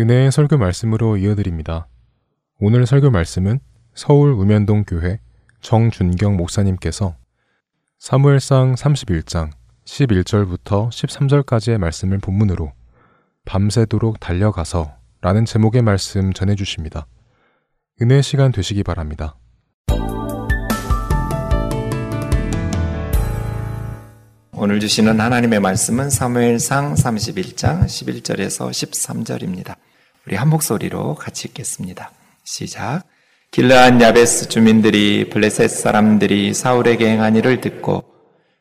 [0.00, 1.86] 은혜의 설교 말씀으로 이어드립니다.
[2.58, 3.60] 오늘 설교 말씀은
[3.92, 5.20] 서울 우면동 교회
[5.60, 7.16] 정준경 목사님께서
[7.98, 9.50] 사무엘상 31장
[9.84, 12.72] 11절부터 13절까지의 말씀을 본문으로
[13.44, 17.06] 밤새도록 달려가서 라는 제목의 말씀 전해 주십니다.
[18.00, 19.36] 은혜 시간 되시기 바랍니다.
[24.52, 29.76] 오늘 주시는 하나님의 말씀은 사무엘상 31장 11절에서 13절입니다.
[30.26, 32.10] 우리 한 목소리로 같이 읽겠습니다.
[32.44, 33.02] 시작.
[33.50, 38.04] 길르한 야베스 주민들이 블레셋 사람들이 사울에게 행한 일을 듣고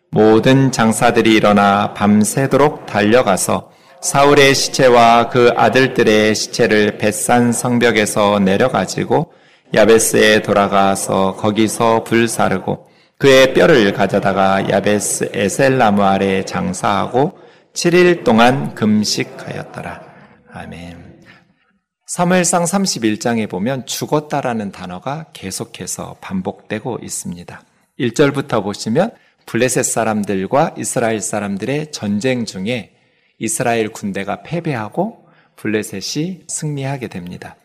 [0.10, 9.34] 모든 장사들이 일어나 밤새도록 달려가서 사울의 시체와 그 아들들의 시체를 벳산 성벽에서 내려가지고
[9.74, 12.88] 야베스에 돌아가서 거기서 불 사르고
[13.20, 17.38] 그의 뼈를 가져다가 야베스 에셀나무 아래 장사하고
[17.74, 20.02] 7일 동안 금식하였더라.
[20.54, 21.09] 아멘.
[22.10, 27.62] 사무엘상 31장에 보면 죽었다라는 단어가 계속해서 반복되고 있습니다.
[28.00, 29.12] 1절부터 보시면
[29.46, 32.96] 블레셋 사람들과 이스라엘 사람들의 전쟁 중에
[33.38, 37.56] 이스라엘 군대가 패배하고 블레셋이 승리하게 됩니다.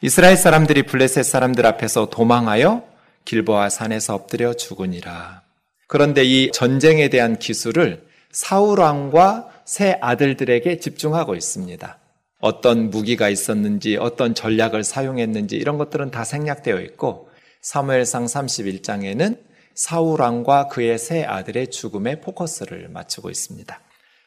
[0.00, 2.82] 이스라엘 사람들이 블레셋 사람들 앞에서 도망하여
[3.26, 5.42] 길보아 산에서 엎드려 죽으니라.
[5.88, 11.99] 그런데 이 전쟁에 대한 기술을 사울 왕과 새 아들들에게 집중하고 있습니다.
[12.40, 19.38] 어떤 무기가 있었는지, 어떤 전략을 사용했는지 이런 것들은 다 생략되어 있고 사무엘상 31장에는
[19.74, 23.80] 사울 왕과 그의 새 아들의 죽음에 포커스를 맞추고 있습니다.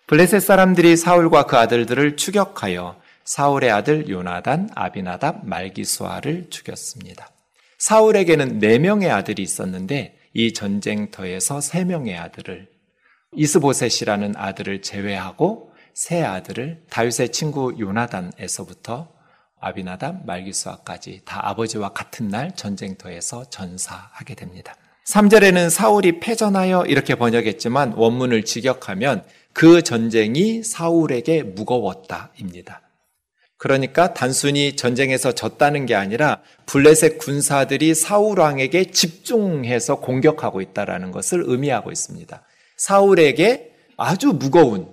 [0.08, 7.30] 블레셋 사람들이 사울과 그 아들들을 추격하여 사울의 아들 요나단, 아비나답, 말기수아를 죽였습니다.
[7.78, 12.68] 사울에게는 네 명의 아들이 있었는데 이 전쟁터에서 세 명의 아들을
[13.36, 19.14] 이스보셋이라는 아들을 제외하고 세 아들을 다윗의 친구 요나단에서부터
[19.60, 24.76] 아비나답, 말기수아까지 다 아버지와 같은 날 전쟁터에서 전사하게 됩니다.
[25.08, 32.82] 3절에는 사울이 패전하여 이렇게 번역했지만 원문을 직역하면 그 전쟁이 사울에게 무거웠다입니다.
[33.58, 41.92] 그러니까 단순히 전쟁에서 졌다는 게 아니라 블레셋 군사들이 사울 왕에게 집중해서 공격하고 있다라는 것을 의미하고
[41.92, 42.42] 있습니다.
[42.78, 44.93] 사울에게 아주 무거운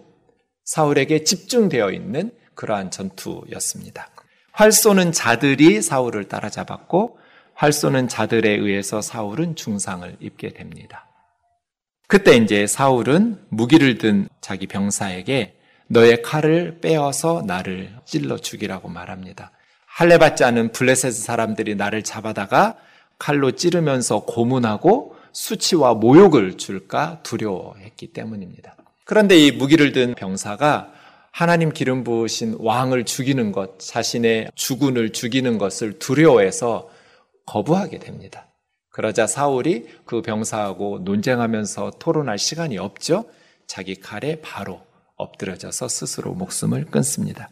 [0.71, 4.09] 사울에게 집중되어 있는 그러한 전투였습니다.
[4.53, 7.19] 활 쏘는 자들이 사울을 따라잡았고
[7.55, 11.09] 활 쏘는 자들에 의해서 사울은 중상을 입게 됩니다.
[12.07, 15.57] 그때 이제 사울은 무기를 든 자기 병사에게
[15.89, 19.51] 너의 칼을 빼어서 나를 찔러 죽이라고 말합니다.
[19.87, 22.77] 할례 받지 않은 블레셋 사람들이 나를 잡아다가
[23.19, 28.77] 칼로 찌르면서 고문하고 수치와 모욕을 줄까 두려워했기 때문입니다.
[29.11, 30.93] 그런데 이 무기를 든 병사가
[31.33, 36.89] 하나님 기름 부으신 왕을 죽이는 것, 자신의 주군을 죽이는 것을 두려워해서
[37.45, 38.47] 거부하게 됩니다.
[38.89, 43.25] 그러자 사울이 그 병사하고 논쟁하면서 토론할 시간이 없죠.
[43.67, 44.81] 자기 칼에 바로
[45.17, 47.49] 엎드려져서 스스로 목숨을 끊습니다.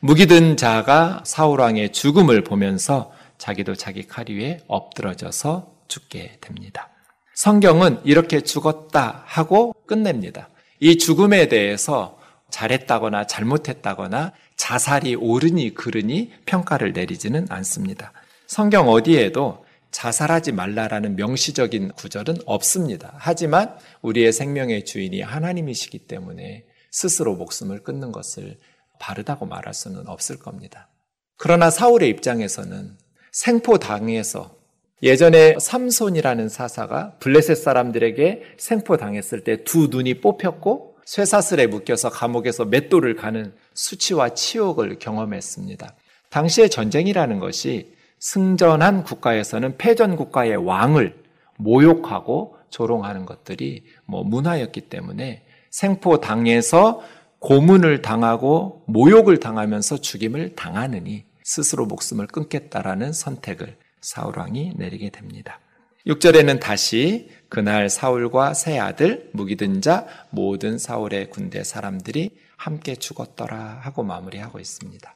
[0.00, 6.88] 무기든 자가 사울왕의 죽음을 보면서 자기도 자기 칼 위에 엎드러져서 죽게 됩니다.
[7.36, 10.48] 성경은 이렇게 죽었다 하고 끝냅니다.
[10.80, 12.18] 이 죽음에 대해서
[12.50, 18.12] 잘했다거나 잘못했다거나 자살이 옳으니 그르니 평가를 내리지는 않습니다.
[18.46, 23.14] 성경 어디에도 자살하지 말라라는 명시적인 구절은 없습니다.
[23.16, 28.58] 하지만 우리의 생명의 주인이 하나님이시기 때문에 스스로 목숨을 끊는 것을
[28.98, 30.88] 바르다고 말할 수는 없을 겁니다.
[31.36, 32.98] 그러나 사울의 입장에서는
[33.32, 34.57] 생포 당해서
[35.02, 43.54] 예전에 삼손이라는 사사가 블레셋 사람들에게 생포당했을 때 두 눈이 뽑혔고 쇠사슬에 묶여서 감옥에서 맷돌을 가는
[43.74, 45.94] 수치와 치욕을 경험했습니다.
[46.30, 51.14] 당시의 전쟁이라는 것이 승전한 국가에서는 패전 국가의 왕을
[51.56, 57.00] 모욕하고 조롱하는 것들이 뭐 문화였기 때문에 생포 당해서
[57.38, 65.60] 고문을 당하고 모욕을 당하면서 죽임을 당하느니 스스로 목숨을 끊겠다라는 선택을 사울 왕이 내리게 됩니다.
[66.06, 74.02] 6절에는 다시 그날 사울과 세 아들 무기든 자 모든 사울의 군대 사람들이 함께 죽었더라 하고
[74.02, 75.14] 마무리하고 있습니다.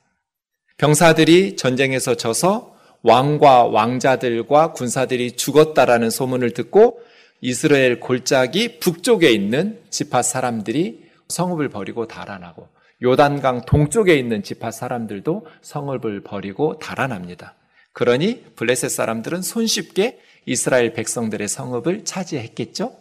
[0.77, 7.01] 병사들이 전쟁에서 져서 왕과 왕자들과 군사들이 죽었다라는 소문을 듣고
[7.41, 12.69] 이스라엘 골짜기 북쪽에 있는 지파 사람들이 성읍을 버리고 달아나고
[13.03, 17.57] 요단강 동쪽에 있는 지파 사람들도 성읍을 버리고 달아납니다.
[17.93, 22.97] 그러니 블레셋 사람들은 손쉽게 이스라엘 백성들의 성읍을 차지했겠죠?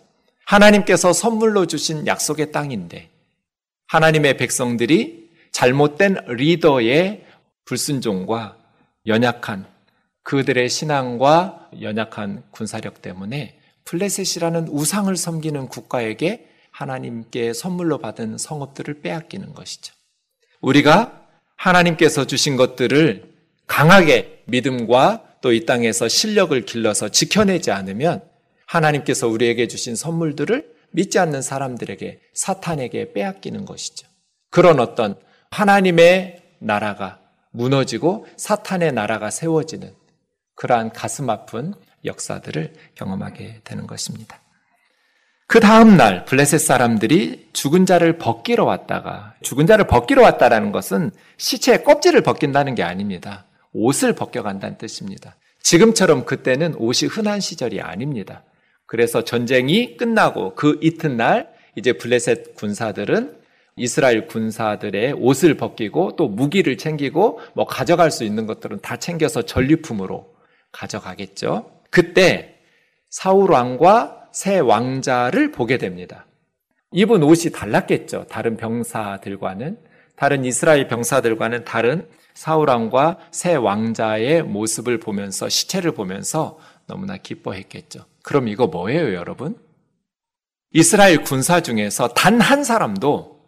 [0.46, 3.10] 하나님께서 선물로 주신 약속의 땅인데
[3.88, 7.26] 하나님의 백성들이 잘못된 리더의
[7.66, 8.58] 불순종과
[9.08, 9.66] 연약한
[10.24, 19.94] 그들의 신앙과 연약한 군사력 때문에 플레셋이라는 우상을 섬기는 국가에게 하나님께 선물로 받은 성읍들을 빼앗기는 것이죠.
[20.62, 23.31] 우리가 하나님께서 주신 것들을
[23.72, 28.22] 강하게 믿음과 또 이 땅에서 실력을 길러서 지켜내지 않으면
[28.68, 34.08] 하나님께서 우리에게 주신 선물들을 믿지 않는 사람들에게 사탄에게 빼앗기는 것이죠.
[34.50, 35.16] 그런 어떤
[35.52, 37.20] 하나님의 나라가
[37.52, 39.94] 무너지고 사탄의 나라가 세워지는
[40.56, 41.74] 그러한 가슴 아픈
[42.06, 44.42] 역사들을 경험하게 되는 것입니다.
[45.48, 51.84] 그 다음 날 블레셋 사람들이 죽은 자를 벗기러 왔다가 죽은 자를 벗기러 왔다라는 것은 시체의
[51.84, 53.46] 껍질을 벗긴다는 게 아닙니다.
[53.74, 55.36] 옷을 벗겨간다는 뜻입니다.
[55.62, 58.44] 지금처럼 그때는 옷이 흔한 시절이 아닙니다.
[58.86, 63.40] 그래서 전쟁이 끝나고 그 이튿날 이제 블레셋 군사들은
[63.78, 70.36] 이스라엘 군사들의 옷을 벗기고 또 무기를 챙기고 뭐 가져갈 수 있는 것들은 다 챙겨서 전리품으로
[70.72, 71.72] 가져가겠죠.
[71.90, 72.56] 그때
[73.10, 76.26] 사울 왕과 새 왕자를 보게 됩니다.
[76.92, 78.26] 입은 옷이 달랐겠죠.
[78.30, 79.78] 다른 병사들과는
[80.16, 82.08] 다른 이스라엘 병사들과는 다른
[82.42, 88.06] 사울 왕과 새 왕자의 모습을 보면서 시체를 보면서 너무나 기뻐했겠죠.
[88.24, 89.56] 그럼 이거 뭐예요, 여러분?
[90.74, 93.42] 이스라엘 군사 중에서 단 한 사람도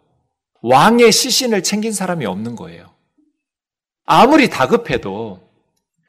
[0.62, 2.94] 왕의 시신을 챙긴 사람이 없는 거예요.
[4.06, 5.40] 아무리 다급해도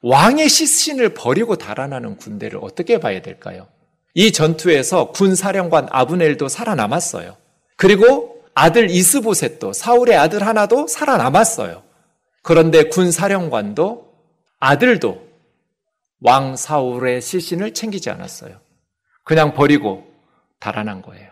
[0.03, 3.67] 왕의 시신을 버리고 달아나는 군대를 어떻게 봐야 될까요?
[4.13, 7.35] 이 전투에서 군 사령관 아브넬도 살아남았어요.
[7.77, 11.84] 그리고 아들 이스보셋도 사울의 아들 하나도 살아남았어요.
[12.45, 14.13] 그런데 군 사령관도
[14.59, 15.27] 아들도
[16.21, 18.61] 왕 사울의 시신을 챙기지 않았어요.
[19.23, 20.13] 그냥 버리고
[20.59, 21.27] 달아난 거예요.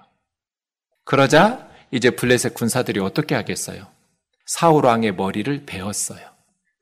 [1.05, 3.85] 그러자 이제 블레셋 군사들이 어떻게 하겠어요?
[4.47, 6.19] 사울 왕의 머리를 베었어요.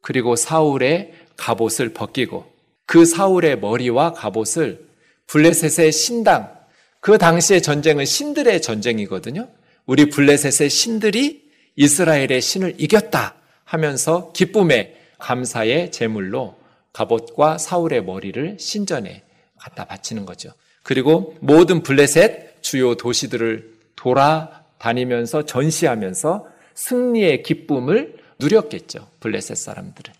[0.02, 2.50] 그리고 사울의 갑옷을 벗기고
[2.86, 4.88] 그 사울의 머리와 갑옷을
[5.28, 6.58] 블레셋의 신당,
[7.02, 9.50] 그 당시의 전쟁은 신들의 전쟁이거든요.
[9.86, 13.41] 우리 블레셋의 신들이 이스라엘의 신을 이겼다
[13.72, 16.58] 하면서 기쁨의 감사의 제물로
[16.92, 19.24] 갑옷과 사울의 머리를 신전에
[19.58, 20.52] 갖다 바치는 거죠.
[20.84, 29.08] 그리고 모든 블레셋 주요 도시들을 돌아다니면서 전시하면서 승리의 기쁨을 누렸겠죠.
[29.22, 30.14] 블레셋 사람들은.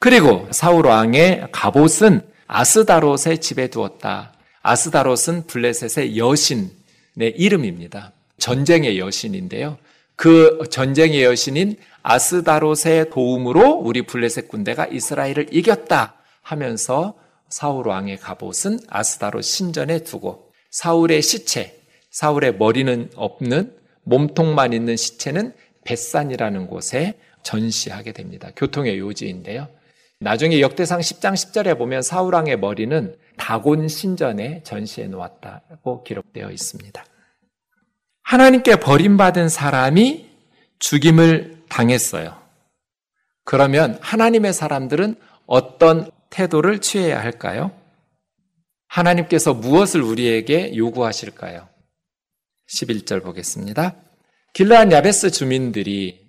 [0.00, 4.32] 그리고 사울 왕의 갑옷은 아스다롯의 집에 두었다.
[4.62, 8.12] 아스다롯은 블레셋의 여신의 이름입니다.
[8.38, 9.78] 전쟁의 여신인데요.
[10.16, 17.14] 그 전쟁의 여신인 아스다롯의 도움으로 우리 블레셋 군대가 이스라엘을 이겼다 하면서
[17.48, 25.52] 사울 왕의 갑옷은 아스다롯 신전에 두고 사울의 시체, 사울의 머리는 없는 몸통만 있는 시체는
[25.84, 28.50] 벳산이라는 곳에 전시하게 됩니다.
[28.56, 29.68] 교통의 요지인데요.
[30.18, 37.04] 나중에 역대상 10장 10절에 보면 사울왕의 머리는 다곤 신전에 전시해 놓았다고 기록되어 있습니다.
[38.22, 40.30] 하나님께 버림받은 사람이
[40.78, 42.40] 죽임을 당했어요.
[43.44, 45.16] 그러면 하나님의 사람들은
[45.46, 47.72] 어떤 태도를 취해야 할까요?
[48.88, 51.68] 하나님께서 무엇을 우리에게 요구하실까요?
[52.68, 53.96] 11절 보겠습니다.
[54.54, 56.20] 길라한 야베스 주민들이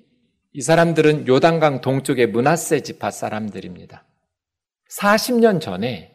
[0.53, 4.05] 이 사람들은 요단강 동쪽의 문하세 지파 사람들입니다.
[4.91, 6.13] 40년 전에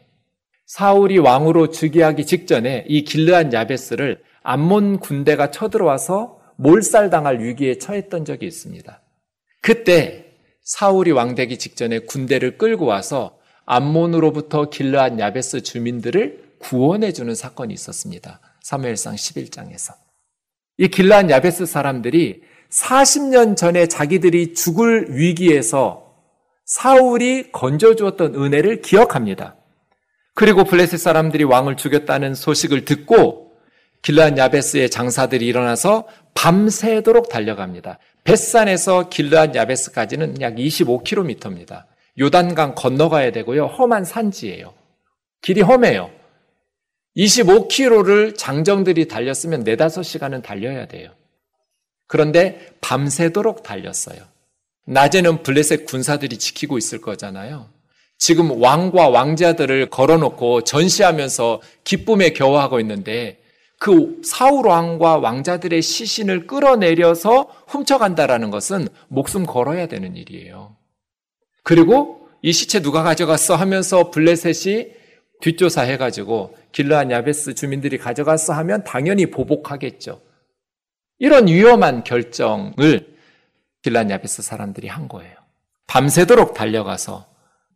[0.65, 9.01] 사울이 왕으로 즉위하기 직전에 이 길르한 야베스를 암몬 군대가 쳐들어와서 몰살당할 위기에 처했던 적이 있습니다.
[9.61, 10.25] 그때
[10.61, 18.39] 사울이 왕되기 직전에 군대를 끌고 와서 암몬으로부터 길르한 야베스 주민들을 구원해 주는 사건이 있었습니다.
[18.61, 19.93] 사무엘상 11장에서.
[20.77, 26.09] 이 길르한 야베스 사람들이 40년 전에 자기들이 죽을 위기에서
[26.65, 29.55] 사울이 건져 주었던 은혜를 기억합니다.
[30.35, 33.48] 그리고 블레셋 사람들이 왕을 죽였다는 소식을 듣고
[34.01, 37.99] 길르한 야베스의 장사들이 일어나서 밤새도록 달려갑니다.
[38.23, 41.85] 벳산에서 길르한 야베스까지는 약 25km입니다.
[42.19, 43.65] 요단강 건너가야 되고요.
[43.65, 44.73] 험한 산지예요.
[45.41, 46.11] 길이 험해요.
[47.17, 51.11] 25km를 장정들이 달렸으면 4, 5시간은 달려야 돼요.
[52.07, 54.19] 그런데 밤새도록 달렸어요.
[54.85, 57.69] 낮에는 블레셋 군사들이 지키고 있을 거잖아요.
[58.17, 63.38] 지금 왕과 왕자들을 걸어놓고 전시하면서 기쁨에 겨워하고 있는데
[63.79, 70.75] 그 사울 왕과 왕자들의 시신을 끌어내려서 훔쳐간다라는 것은 목숨 걸어야 되는 일이에요.
[71.63, 74.87] 그리고 이 시체 누가 가져갔어 하면서 블레셋이
[75.41, 80.21] 뒷조사 해가지고 길르한 야베스 주민들이 가져갔어 하면 당연히 보복하겠죠.
[81.17, 83.15] 이런 위험한 결정을
[83.81, 85.35] 길르한 야베스 사람들이 한 거예요.
[85.87, 87.25] 밤새도록 달려가서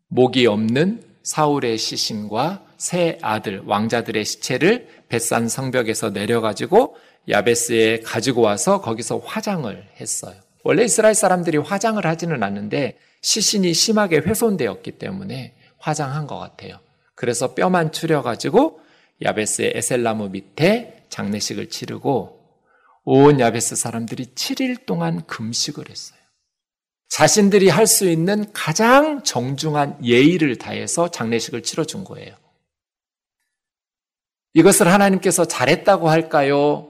[0.10, 6.98] 목이 없는 사울의 시신과 세 아들 왕자들의 시체를 벳산 성벽에서 내려가지고
[7.30, 10.36] 야베스에 가지고 와서 거기서 화장을 했어요.
[10.64, 16.80] 원래 이스라엘 사람들이 화장을 하지는 않는데 시신이 심하게 훼손되었기 때문에 화장한 것 같아요.
[17.16, 18.82] 그래서 뼈만 추려가지고
[19.22, 22.42] 야베스의 에셀나무 밑에 장례식을 치르고
[23.06, 26.20] 온 야베스 사람들이 7일 동안 금식을 했어요.
[27.18, 32.36] 자신들이 할 수 있는 가장 정중한 예의를 다해서 장례식을 치러준 거예요.
[34.56, 36.90] 이것을 하나님께서 잘했다고 할까요?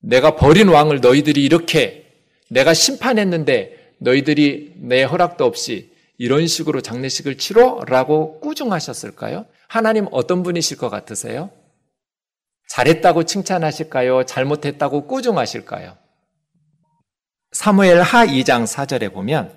[0.00, 2.04] 내가 버린 왕을 너희들이 이렇게
[2.50, 9.46] 내가 심판했는데 너희들이 내 허락도 없이 이런 식으로 장례식을 치러 라고 꾸중하셨을까요?
[9.68, 11.48] 하나님 어떤 분이실 것 같으세요?
[12.68, 14.24] 잘했다고 칭찬하실까요?
[14.26, 15.96] 잘못했다고 꾸중하실까요?
[17.56, 19.50] 사무엘 하 2장 4절에 보면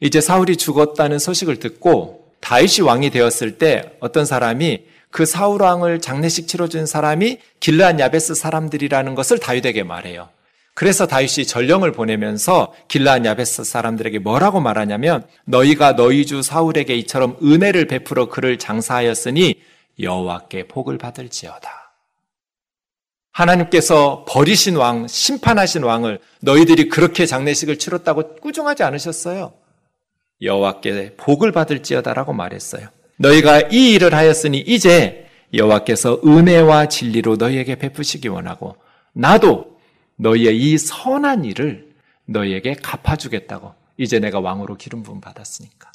[0.00, 6.48] 이제 사울이 죽었다는 소식을 듣고 다윗이 왕이 되었을 때 어떤 사람이 그 사울 왕을 장례식
[6.48, 10.28] 치러준 사람이 길르한 야베스 사람들이라는 것을 다윗에게 말해요.
[10.74, 17.86] 그래서 다윗이 전령을 보내면서 길라한 야베스 사람들에게 뭐라고 말하냐면 너희가 너희 주 사울에게 이처럼 은혜를
[17.86, 19.54] 베풀어 그를 장사하였으니
[19.98, 21.85] 여호와께 복을 받을지어다.
[23.36, 29.52] 하나님께서 버리신 왕, 심판하신 왕을 너희들이 그렇게 장례식을 치렀다고 꾸중하지 않으셨어요.
[30.40, 32.88] 여호와께 복을 받을지어다라고 말했어요.
[33.18, 38.76] 너희가 이 일을 하였으니 이제 여호와께서 은혜와 진리로 너희에게 베푸시기 원하고
[39.12, 39.78] 나도
[40.16, 43.74] 너희의 이 선한 일을 너희에게 갚아주겠다고.
[43.98, 45.90] 이제 내가 왕으로 기름 부음 받았으니까.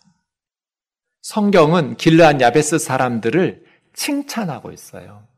[1.22, 3.64] 성경은 길르한 야베스 사람들을
[3.94, 5.31] 칭찬하고 있어요.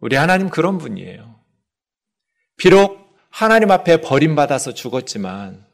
[0.00, 1.36] 우리 하나님 그런 분이에요.
[2.56, 5.64] 비록 하나님 앞에 버림받아서 죽었지만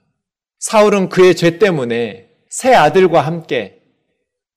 [0.58, 3.82] 사울은 그의 죄 때문에 새 아들과 함께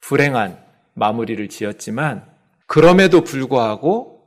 [0.01, 0.63] 불행한
[0.93, 2.25] 마무리를 지었지만
[2.67, 4.23] 그럼에도 불구하고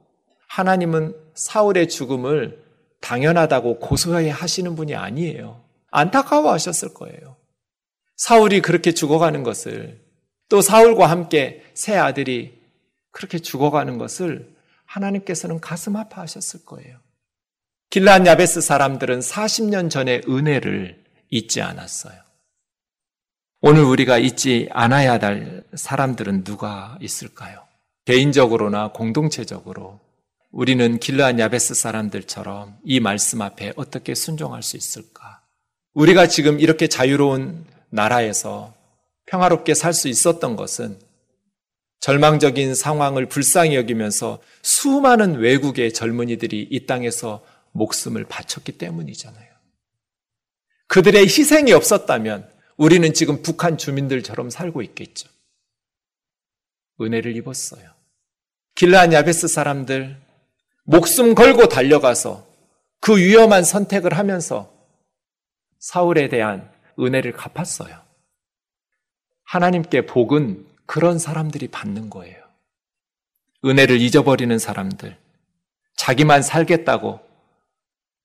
[0.49, 2.65] 하나님은 사울의 죽음을
[3.01, 5.63] 당연하다고 고소해 하시는 분이 아니에요.
[5.91, 7.37] 안타까워 하셨을 거예요.
[8.17, 10.01] 사울이 그렇게 죽어가는 것을
[10.49, 12.61] 또 사울과 함께 새 아들이
[13.13, 14.57] 그렇게 죽어가는 것을
[14.89, 16.99] 하나님께서는 가슴 아파하셨을 거예요.
[17.91, 22.21] 길란 야베스 사람들은 40년 전의 은혜를 잊지 않았어요.
[23.61, 27.67] 오늘 우리가 잊지 않아야 할 사람들은 누가 있을까요?
[28.05, 30.01] 개인적으로나 공동체적으로
[30.51, 35.43] 우리는 길르한 야베스 사람들처럼 이 말씀 앞에 어떻게 순종할 수 있을까?
[35.95, 38.75] 우리가 지금 이렇게 자유로운 나라에서
[39.27, 40.99] 평화롭게 살 수 있었던 것은
[42.01, 49.49] 절망적인 상황을 불쌍히 여기면서 수많은 외국의 젊은이들이 이 땅에서 목숨을 바쳤기 때문이잖아요.
[50.87, 55.29] 그들의 희생이 없었다면 우리는 지금 북한 주민들처럼 살고 있겠죠.
[57.01, 57.91] 은혜를 입었어요.
[58.75, 60.17] 길라한 야베스 사람들
[60.85, 62.47] 목숨 걸고 달려가서
[63.01, 64.73] 그 위험한 선택을 하면서
[65.79, 68.01] 사울에 대한 은혜를 갚았어요.
[69.45, 72.43] 하나님께 복은 그런 사람들이 받는 거예요.
[73.63, 75.19] 은혜를 잊어버리는 사람들,
[75.97, 77.21] 자기만 살겠다고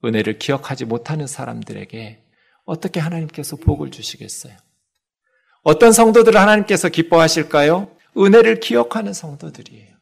[0.05, 2.24] 은혜를 기억하지 못하는 사람들에게
[2.64, 4.55] 어떻게 하나님께서 복을 주시겠어요?
[5.64, 7.95] 어떤 성도들을 하나님께서 기뻐하실까요?
[8.18, 9.93] 은혜를 기억하는 성도들이에요.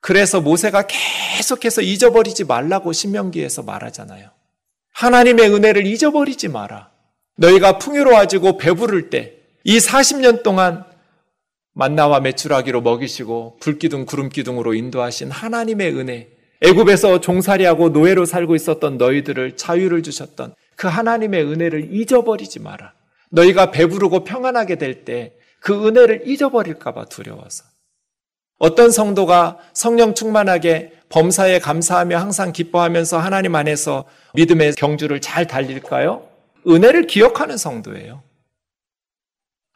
[0.00, 4.30] 그래서 모세가 계속해서 잊어버리지 말라고 신명기에서 말하잖아요.
[4.90, 6.90] 하나님의 은혜를 잊어버리지 마라.
[7.36, 10.84] 너희가 풍요로워지고 배부를 때 이 40년 동안
[11.74, 16.28] 만나와 메추라기로 먹이시고 불기둥 구름기둥으로 인도하신 하나님의 은혜,
[16.62, 22.92] 애굽에서 종살이하고 노예로 살고 있었던 너희들을 자유를 주셨던 그 하나님의 은혜를 잊어버리지 마라.
[23.30, 25.32] 너희가 배부르고 평안하게 될 때
[25.64, 27.64] 그 은혜를 잊어버릴까봐 두려워서.
[28.58, 34.04] 어떤 성도가 성령 충만하게 범사에 감사하며 항상 기뻐하면서 하나님 안에서
[34.34, 36.28] 믿음의 경주를 잘 달릴까요?
[36.68, 38.22] 은혜를 기억하는 성도예요.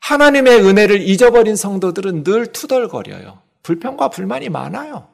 [0.09, 3.42] 하나님의 은혜를 잊어버린 성도들은 늘 투덜거려요.
[3.62, 5.06] 불평과 불만이 많아요.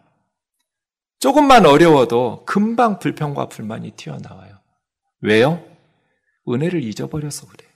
[1.18, 4.60] 조금만 어려워도 금방 불평과 불만이 튀어나와요.
[5.20, 5.64] 왜요?
[6.48, 7.70] 은혜를 잊어버려서 그래요.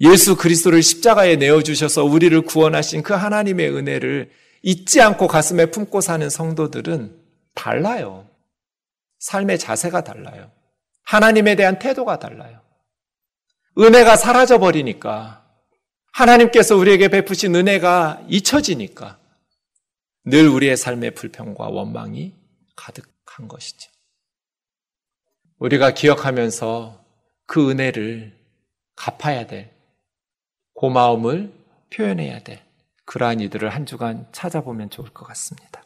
[0.00, 7.16] 예수 그리스도를 십자가에 내어주셔서 우리를 구원하신 그 하나님의 은혜를 잊지 않고 가슴에 품고 사는 성도들은
[7.54, 8.26] 달라요.
[9.20, 10.50] 삶의 자세가 달라요.
[11.04, 12.60] 하나님에 대한 태도가 달라요.
[13.78, 15.47] 은혜가 사라져 버리니까
[16.12, 19.18] 하나님께서 우리에게 베푸신 은혜가 잊혀지니까
[20.24, 22.34] 늘 우리의 삶의 불평과 원망이
[22.76, 23.90] 가득한 것이죠.
[25.58, 27.04] 우리가 기억하면서
[27.46, 28.36] 그 은혜를
[28.94, 29.70] 갚아야 될
[30.74, 31.52] 고마움을
[31.90, 32.62] 표현해야 될
[33.04, 35.82] 그러한 이들을 한 주간 찾아보면 좋을 것 같습니다.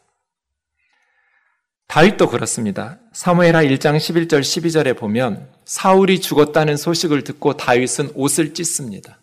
[1.86, 2.98] 다윗도 그렇습니다.
[3.12, 9.18] 사무엘하 1장 11절 12절에 보면 사울이 죽었다는 소식을 듣고 다윗은 옷을 찢습니다.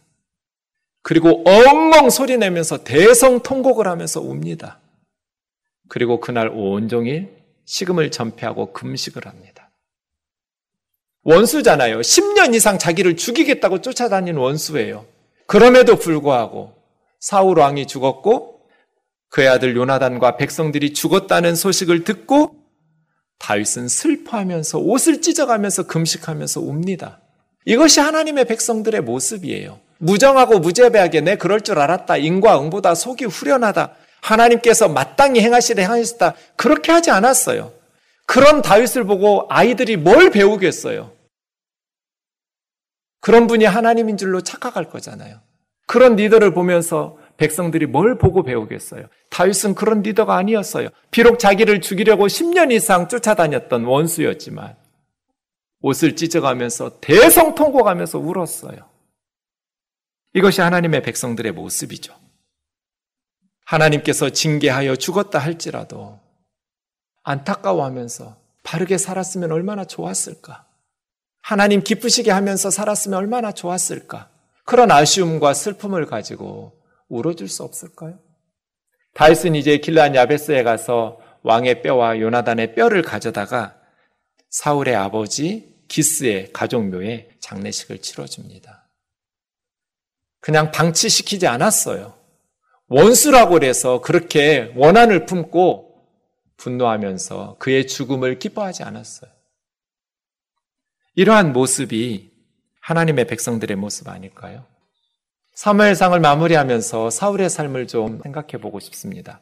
[1.09, 4.79] 그리고 엉엉 소리 내면서 대성 통곡을 하면서 웁니다.
[5.87, 7.35] 그리고 그날 온종일
[7.65, 9.71] 식음을 전폐하고 금식을 합니다.
[11.23, 12.01] 원수잖아요.
[12.01, 15.07] 10년 이상 자기를 죽이겠다고 쫓아다닌 원수예요.
[15.47, 16.75] 그럼에도 불구하고
[17.19, 18.61] 사울 왕이 죽었고
[19.29, 22.53] 그의 아들 요나단과 백성들이 죽었다는 소식을 듣고
[23.39, 27.19] 다윗은 슬퍼하면서 옷을 찢어가면서 금식하면서 웁니다.
[27.65, 29.88] 이것이 하나님의 백성들의 모습이에요.
[29.99, 32.17] 무정하고 무재배하게 내 그럴 줄 알았다.
[32.17, 33.93] 인과응보다 속이 후련하다.
[34.21, 36.33] 하나님께서 마땅히 행하시되 행하시다.
[36.55, 37.71] 그렇게 하지 않았어요.
[38.25, 41.11] 그런 다윗을 보고 아이들이 뭘 배우겠어요?
[43.21, 45.39] 그런 분이 하나님인 줄로 착각할 거잖아요.
[45.85, 49.07] 그런 리더를 보면서 백성들이 뭘 보고 배우겠어요?
[49.29, 50.89] 다윗은 그런 리더가 아니었어요.
[51.09, 54.75] 비록 자기를 죽이려고 10년 이상 쫓아다녔던 원수였지만
[55.81, 58.88] 옷을 찢어가면서 대성통곡하면서 울었어요.
[60.33, 62.15] 이것이 하나님의 백성들의 모습이죠.
[63.65, 66.19] 하나님께서 징계하여 죽었다 할지라도
[67.23, 70.65] 안타까워하면서 바르게 살았으면 얼마나 좋았을까?
[71.41, 74.29] 하나님 기쁘시게 하면서 살았으면 얼마나 좋았을까?
[74.65, 78.19] 그런 아쉬움과 슬픔을 가지고 울어줄 수 없을까요?
[79.15, 83.75] 다윗은 이제 길란 야베스에 가서 왕의 뼈와 요나단의 뼈를 가져다가
[84.49, 88.78] 사울의 아버지 기스의 가족묘에 장례식을 치러줍니다.
[90.39, 92.13] 그냥 방치시키지 않았어요.
[92.87, 95.89] 원수라고 그래서 그렇게 원한을 품고
[96.57, 99.29] 분노하면서 그의 죽음을 기뻐하지 않았어요.
[101.15, 102.31] 이러한 모습이
[102.81, 104.65] 하나님의 백성들의 모습 아닐까요?
[105.53, 109.41] 사무엘상을 마무리하면서 사울의 삶을 좀 생각해 보고 싶습니다.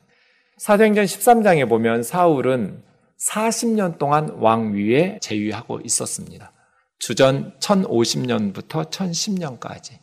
[0.58, 2.84] 사도행전 13장에 보면 사울은
[3.20, 6.52] 40년 동안 왕위에 제위하고 있었습니다.
[7.00, 10.00] 주전 1050년부터 1010년까지.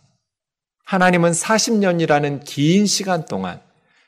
[0.85, 3.61] 하나님은 40년이라는 긴 시간 동안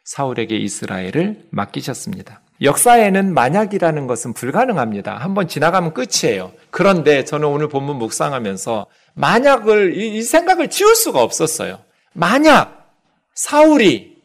[0.04, 2.40] 사울에게 이스라엘을 맡기셨습니다.
[2.62, 5.16] 역사에는 만약이라는 것은 불가능합니다.
[5.16, 6.52] 한번 지나가면 끝이에요.
[6.70, 11.80] 그런데 저는 오늘 본문 묵상하면서 만약을, 이 생각을 지울 수가 없었어요.
[12.12, 12.94] 만약
[13.34, 14.16] 사울이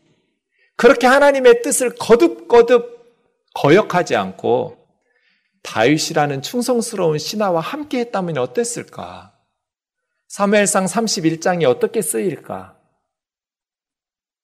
[0.75, 3.01] 그렇게 하나님의 뜻을 거듭거듭
[3.53, 4.77] 거역하지 않고
[5.63, 9.30] 다윗이라는 충성스러운 신하와 함께 했다면 어땠을까?
[10.31, 12.77] 사무엘상 31장이 어떻게 쓰일까?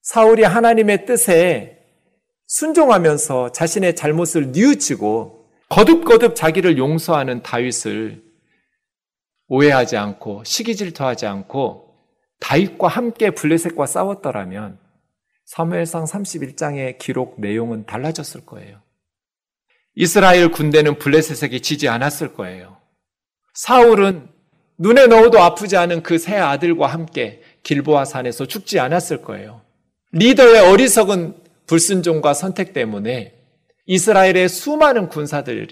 [0.02, 1.78] 사울이 하나님의 뜻에
[2.46, 8.22] 순종하면서 자신의 잘못을 뉘우치고 거듭거듭 자기를 용서하는 다윗을
[9.46, 11.94] 오해하지 않고 시기 질투하지 않고
[12.40, 14.78] 다윗과 함께 블레셋과 싸웠더라면
[15.46, 18.82] 사무엘상 31장의 기록 내용은 달라졌을 거예요.
[19.94, 22.76] 이스라엘 군대는 블레셋에게 지지 않았을 거예요.
[23.54, 24.36] 사울은
[24.78, 29.62] 눈에 넣어도 아프지 않은 그 세 아들과 함께 길보아 산에서 죽지 않았을 거예요.
[30.12, 31.34] 리더의 어리석은
[31.66, 33.34] 불순종과 선택 때문에
[33.86, 35.68] 이스라엘의 수많은 군사들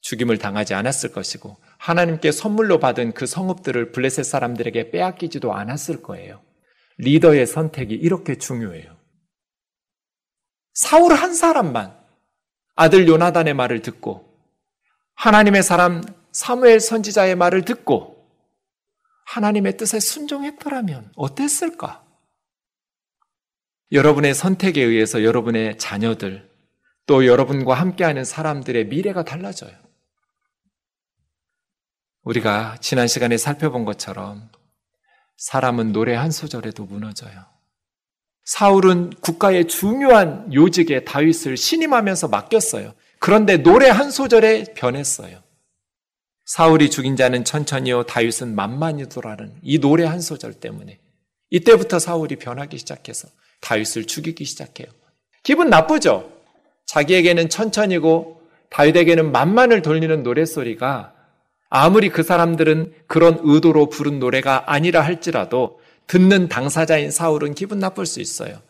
[0.00, 6.40] 죽임을 당하지 않았을 것이고 하나님께 선물로 받은 그 성읍들을 블레셋 사람들에게 빼앗기지도 않았을 거예요.
[6.98, 8.96] 리더의 선택이 이렇게 중요해요.
[10.74, 11.94] 사울 한 사람만
[12.74, 14.26] 아들 요나단의 말을 듣고
[15.14, 16.02] 하나님의 사람
[16.32, 18.11] 사무엘 선지자의 말을 듣고
[19.26, 22.04] 하나님의 뜻에 순종했더라면 어땠을까?
[23.92, 26.50] 여러분의 선택에 의해서 여러분의 자녀들,
[27.06, 29.72] 또 여러분과 함께하는 사람들의 미래가 달라져요.
[32.22, 34.48] 우리가 지난 시간에 살펴본 것처럼
[35.36, 37.44] 사람은 노래 한 소절에도 무너져요.
[38.44, 42.94] 사울은 국가의 중요한 요직에 다윗을 신임하면서 맡겼어요.
[43.18, 45.41] 그런데 노래 한 소절에 변했어요.
[46.52, 50.98] 사울이 죽인 자는 천천히요, 다윗은 만만히도라는 이 노래 한 소절 때문에
[51.48, 53.26] 이때부터 사울이 변하기 시작해서
[53.62, 54.88] 다윗을 죽이기 시작해요.
[55.42, 56.30] 기분 나쁘죠?
[56.84, 61.14] 자기에게는 천천히고 다윗에게는 만만을 돌리는 노래소리가
[61.70, 68.20] 아무리 그 사람들은 그런 의도로 부른 노래가 아니라 할지라도 듣는 당사자인 사울은 기분 나쁠 수
[68.20, 68.60] 있어요.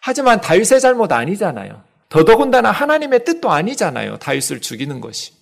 [0.00, 1.84] 하지만 다윗의 잘못 아니잖아요.
[2.08, 4.16] 더더군다나 하나님의 뜻도 아니잖아요.
[4.16, 5.40] 다윗을 죽이는 것이.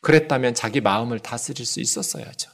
[0.00, 2.50] 그랬다면 자기 마음을 다스릴 수 있었어야죠.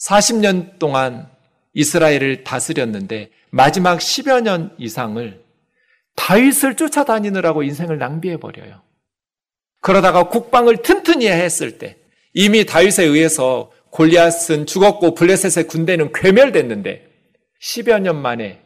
[0.00, 1.30] 40년 동안
[1.74, 5.42] 이스라엘을 다스렸는데 마지막 10여 년 이상을
[6.16, 8.82] 다윗을 쫓아다니느라고 인생을 낭비해 버려요.
[9.80, 11.96] 그러다가 국방을 튼튼히 했을 때
[12.34, 17.06] 이미 다윗에 의해서 골리앗은 죽었고 블레셋의 군대는 괴멸됐는데
[17.60, 18.60] 10여 년 만에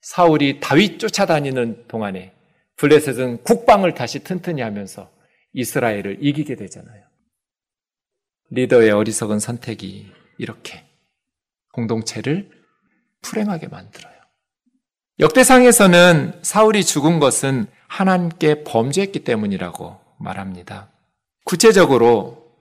[0.00, 2.32] 사울이 다윗 쫓아다니는 동안에
[2.76, 5.10] 블레셋은 국방을 다시 튼튼히 하면서
[5.54, 7.02] 이스라엘을 이기게 되잖아요.
[8.50, 10.84] 리더의 어리석은 선택이 이렇게
[11.72, 12.50] 공동체를
[13.22, 14.14] 불행하게 만들어요.
[15.18, 20.90] 역대상에서는 사울이 죽은 것은 하나님께 범죄했기 때문이라고 말합니다.
[21.44, 22.52] 구체적으로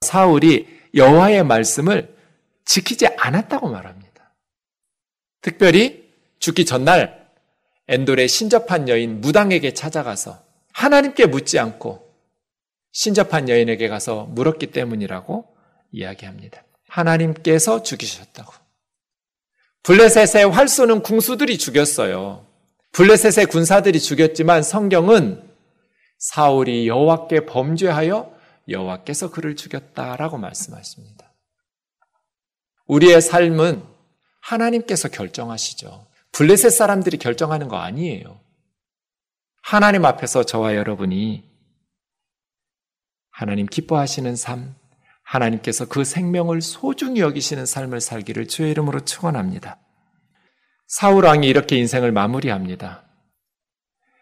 [0.00, 2.16] 사울이 여호와의 말씀을
[2.64, 4.34] 지키지 않았다고 말합니다.
[5.42, 7.28] 특별히 죽기 전날
[7.88, 10.42] 엔돌의 신접한 여인 무당에게 찾아가서
[10.72, 12.07] 하나님께 묻지 않고
[12.98, 15.46] 신접한 여인에게 가서 물었기 때문이라고
[15.92, 16.64] 이야기합니다.
[16.88, 18.52] 하나님께서 죽이셨다고.
[19.84, 22.44] 블레셋의 활 쏘는 궁수들이 죽였어요.
[22.90, 25.48] 블레셋의 군사들이 죽였지만 성경은
[26.18, 28.36] 사울이 여호와께 범죄하여
[28.68, 31.32] 여호와께서 그를 죽였다라고 말씀하십니다.
[32.86, 33.80] 우리의 삶은
[34.40, 36.08] 하나님께서 결정하시죠.
[36.32, 38.40] 블레셋 사람들이 결정하는 거 아니에요.
[39.62, 41.48] 하나님 앞에서 저와 여러분이
[43.38, 44.74] 하나님 기뻐하시는 삶,
[45.22, 49.78] 하나님께서 그 생명을 소중히 여기시는 삶을 살기를 주의 이름으로 축원합니다.
[50.88, 53.04] 사울 왕이 이렇게 인생을 마무리합니다.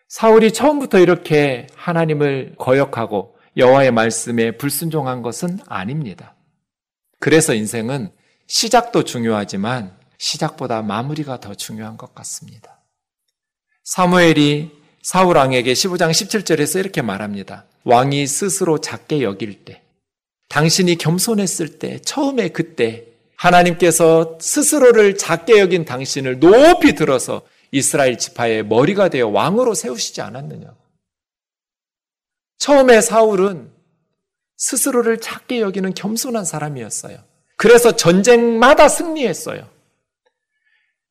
[0.08, 6.36] 사울이 처음부터 이렇게 하나님을 거역하고 여호와의 말씀에 불순종한 것은 아닙니다.
[7.18, 8.12] 그래서 인생은
[8.48, 12.82] 시작도 중요하지만 시작보다 마무리가 더 중요한 것 같습니다.
[13.82, 17.64] 사무엘이 사울 왕에게 15장 17절에서 이렇게 말합니다.
[17.86, 19.80] 왕이 스스로 작게 여길 때,
[20.48, 23.06] 당신이 겸손했을 때, 처음에 그때
[23.36, 30.76] 하나님께서 스스로를 작게 여긴 당신을 높이 들어서 이스라엘 지파의 머리가 되어 왕으로 세우시지 않았느냐고.
[32.58, 33.70] 처음에 사울은
[34.56, 37.18] 스스로를 작게 여기는 겸손한 사람이었어요.
[37.56, 39.68] 그래서 전쟁마다 승리했어요.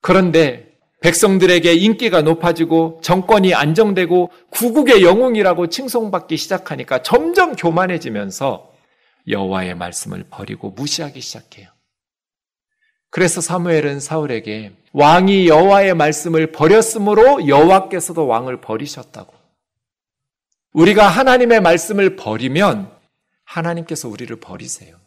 [0.02, 0.75] 그런데
[1.06, 8.74] 백성들에게 인기가 높아지고 정권이 안정되고 구국의 영웅이라고 칭송받기 시작하니까 점점 교만해지면서
[9.28, 11.70] 여호와의 말씀을 버리고 무시하기 시작해요.
[13.12, 19.32] 그래서 사무엘은 사울에게 왕이 여호와의 말씀을 버렸으므로 여호와께서도 왕을 버리셨다고.
[20.74, 22.92] 우리가 하나님의 말씀을 버리면
[23.44, 24.98] 하나님께서 우리를 버리세요.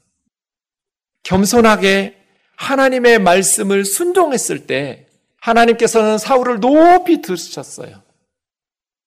[1.24, 2.16] 겸손하게
[2.54, 5.07] 하나님의 말씀을 순종했을 때
[5.48, 8.02] 하나님께서는 사울을 높이 들으셨어요.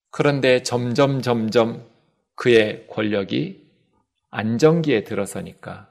[0.09, 1.85] 그런데 점점 점점
[2.35, 3.61] 그의 권력이
[4.29, 5.89] 안정기에 들어서니까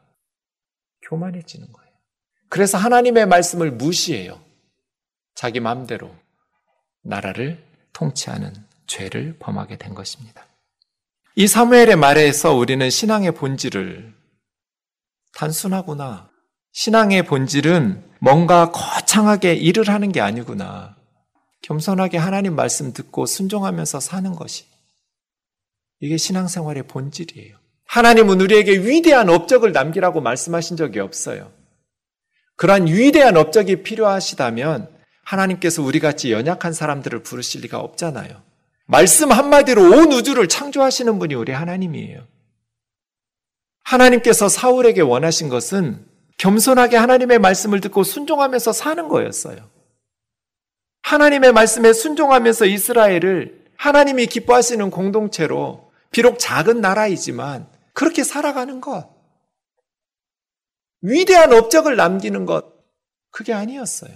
[1.03, 1.91] 교만해지는 거예요.
[2.49, 4.41] 그래서 하나님의 말씀을 무시해요.
[5.35, 6.15] 자기 마음대로
[7.03, 8.53] 나라를 통치하는
[8.87, 10.47] 죄를 범하게 된 것입니다.
[11.37, 14.13] 이 사무엘의 말에서 우리는 신앙의 본질을
[15.35, 16.30] 단순하구나.
[16.73, 20.97] 신앙의 본질은 뭔가 거창하게 일을 하는 게 아니구나.
[21.63, 24.65] 겸손하게 하나님 말씀 듣고 순종하면서 사는 것이.
[26.01, 27.57] 이게 신앙생활의 본질이에요.
[27.87, 31.53] 하나님은 우리에게 위대한 업적을 남기라고 말씀하신 적이 없어요.
[32.57, 34.89] 그러한 위대한 업적이 필요하시다면
[35.25, 38.43] 하나님께서 우리 같이 연약한 사람들을 부르실 리가 없잖아요.
[38.87, 42.27] 말씀 한마디로 온 우주를 창조하시는 분이 우리 하나님이에요.
[43.85, 46.10] 하나님께서 사울에게 원하신 것은
[46.41, 49.69] 겸손하게 하나님의 말씀을 듣고 순종하면서 사는 거였어요.
[51.03, 59.11] 하나님의 말씀에 순종하면서 이스라엘을 하나님이 기뻐하시는 공동체로 비록 작은 나라이지만 그렇게 살아가는 것.
[61.03, 62.73] 위대한 업적을 남기는 것.
[63.31, 64.11] 그게 아니었어요.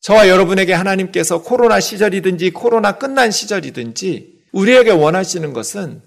[0.00, 6.00] 저와 여러분에게 하나님께서 코로나 시절이든지 코로나 끝난 시절이든지 우리에게 원하시는 것은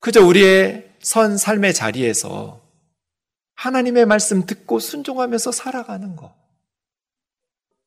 [0.00, 2.65] 그저 우리의 선 삶의 자리에서
[3.56, 6.32] 하나님의 말씀 듣고 순종하면서 살아가는 것.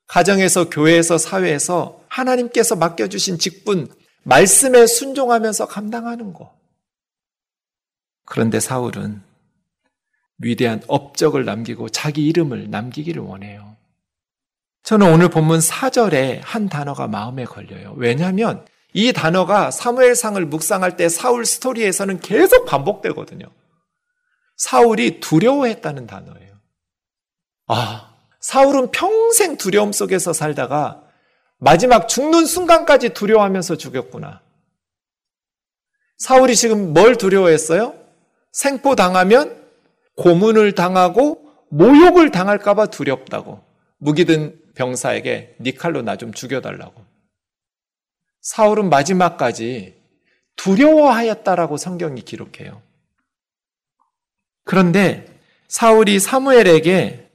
[0.07, 3.87] 가정에서, 교회에서, 사회에서 하나님께서 맡겨주신 직분,
[4.23, 6.51] 말씀에 순종하면서 감당하는 것.
[8.25, 9.21] 그런데 사울은
[10.39, 13.75] 위대한 업적을 남기고 자기 이름을 남기기를 원해요.
[14.83, 17.93] 저는 오늘 본문 4절에 한 단어가 마음에 걸려요.
[17.97, 23.45] 왜냐하면 이 단어가 사무엘상을 묵상할 때 사울 스토리에서는 계속 반복되거든요.
[24.59, 26.59] 사울이 두려워했다는 단어예요.
[27.67, 31.03] 아, 사울은 평생 두려움 속에서 살다가
[31.57, 34.41] 마지막 죽는 순간까지 두려워하면서 죽였구나.
[36.17, 37.95] 사울이 지금 뭘 두려워했어요?
[38.51, 39.57] 생포 당하면
[40.17, 43.63] 고문을 당하고 모욕을 당할까봐 두렵다고.
[43.97, 47.01] 무기든 병사에게 니 칼로 나 좀 죽여달라고.
[48.41, 49.95] 사울은 마지막까지
[50.57, 52.81] 두려워하였다라고 성경이 기록해요.
[54.69, 55.25] 그런데
[55.67, 57.27] 사울이 사무엘에게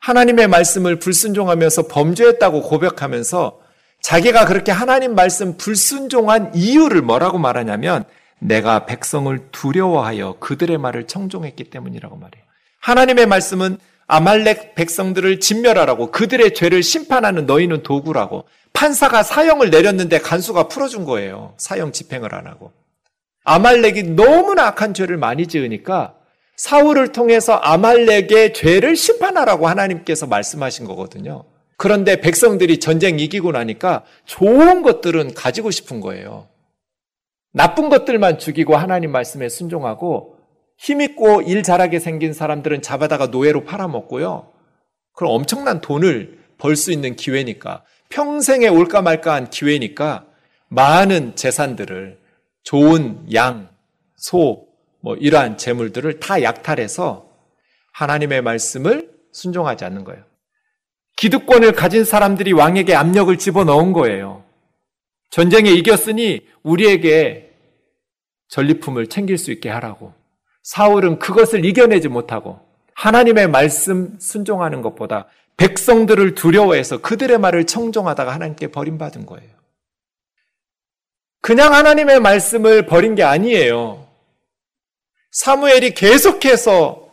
[0.00, 3.60] 하나님의 말씀을 불순종하면서 범죄했다고 고백하면서
[4.00, 8.04] 자기가 그렇게 하나님 말씀 불순종한 이유를 뭐라고 말하냐면
[8.38, 12.42] 내가 백성을 두려워하여 그들의 말을 청종했기 때문이라고 말해요.
[12.80, 13.76] 하나님의 말씀은
[14.06, 21.52] 아말렉 백성들을 진멸하라고 그들의 죄를 심판하는 너희는 도구라고 판사가 사형을 내렸는데 간수가 풀어준 거예요.
[21.58, 22.72] 사형 집행을 안 하고.
[23.44, 26.14] 아말렉이 너무나 악한 죄를 많이 지으니까
[26.58, 31.44] 사울을 통해서 아말렉의 죄를 심판하라고 하나님께서 말씀하신 거거든요.
[31.76, 36.48] 그런데 백성들이 전쟁 이기고 나니까 좋은 것들은 가지고 싶은 거예요.
[37.52, 40.36] 나쁜 것들만 죽이고 하나님 말씀에 순종하고
[40.76, 44.52] 힘있고 일 잘하게 생긴 사람들은 잡아다가 노예로 팔아먹고요.
[45.14, 50.26] 그럼 엄청난 돈을 벌 수 있는 기회니까 평생에 올까 말까한 기회니까
[50.66, 52.18] 많은 재산들을
[52.64, 53.68] 좋은 양,
[54.16, 54.67] 소,
[55.08, 57.30] 뭐 이러한 재물들을 다 약탈해서
[57.94, 60.22] 하나님의 말씀을 순종하지 않는 거예요.
[61.16, 64.44] 기득권을 가진 사람들이 왕에게 압력을 집어넣은 거예요.
[65.30, 67.54] 전쟁에 이겼으니 우리에게
[68.48, 70.12] 전리품을 챙길 수 있게 하라고.
[70.62, 72.60] 사울은 그것을 이겨내지 못하고
[72.92, 79.48] 하나님의 말씀 순종하는 것보다 백성들을 두려워해서 그들의 말을 청종하다가 하나님께 버림받은 거예요.
[81.40, 84.07] 그냥 하나님의 말씀을 버린 게 아니에요.
[85.38, 87.12] 사무엘이 계속해서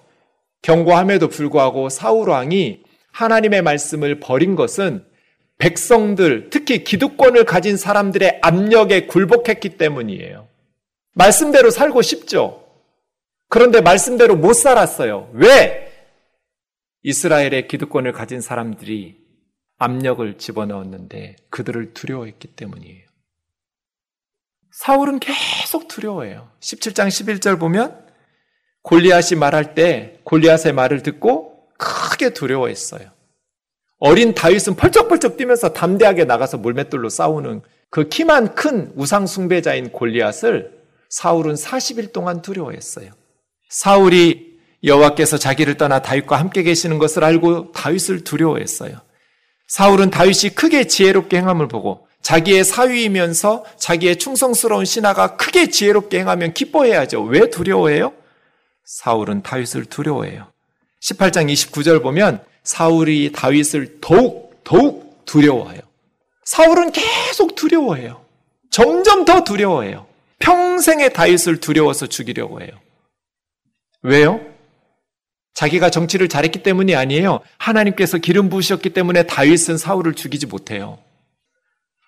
[0.63, 5.05] 경고함에도 불구하고 사울 왕이 하나님의 말씀을 버린 것은
[5.59, 10.47] 백성들, 특히 기득권을 가진 사람들의 압력에 굴복했기 때문이에요.
[11.13, 12.67] 말씀대로 살고 싶죠.
[13.47, 15.29] 그런데 말씀대로 못 살았어요.
[15.33, 15.93] 왜?
[17.03, 19.19] 이스라엘의 기득권을 가진 사람들이
[19.77, 23.05] 압력을 집어넣었는데 그들을 두려워했기 때문이에요.
[24.71, 26.49] 사울은 계속 두려워해요.
[26.59, 28.04] 17장 11절 보면
[28.85, 33.09] 골리앗이 말할 때 골리앗의 말을 듣고 크게 두려워했어요.
[33.97, 40.71] 어린 다윗은 펄쩍펄쩍 뛰면서 담대하게 나가서 물맷돌로 싸우는 그 키만 큰 우상 숭배자인 골리앗을
[41.09, 43.11] 사울은 40일 동안 두려워했어요.
[43.69, 49.01] 사울이 여호와께서 자기를 떠나 다윗과 함께 계시는 것을 알고 다윗을 두려워했어요.
[49.67, 57.23] 사울은 다윗이 크게 지혜롭게 행함을 보고 자기의 사위이면서 자기의 충성스러운 신하가 크게 지혜롭게 행하면 기뻐해야죠.
[57.23, 58.13] 왜 두려워해요?
[58.85, 60.51] 사울은 다윗을 두려워해요.
[61.01, 65.81] 18장 29절 보면 사울이 다윗을 더욱 더욱 두려워해요.
[66.45, 68.23] 사울은 계속 두려워해요.
[68.71, 70.05] 점점 더 두려워해요.
[70.39, 72.71] 평생의 다윗을 두려워서 죽이려고 해요.
[74.01, 74.41] 왜요?
[75.55, 77.39] 자기가 정치를 잘했기 때문이 아니에요.
[77.57, 80.99] 하나님께서 기름 부으셨기 때문에 다윗은 사울을 죽이지 못해요.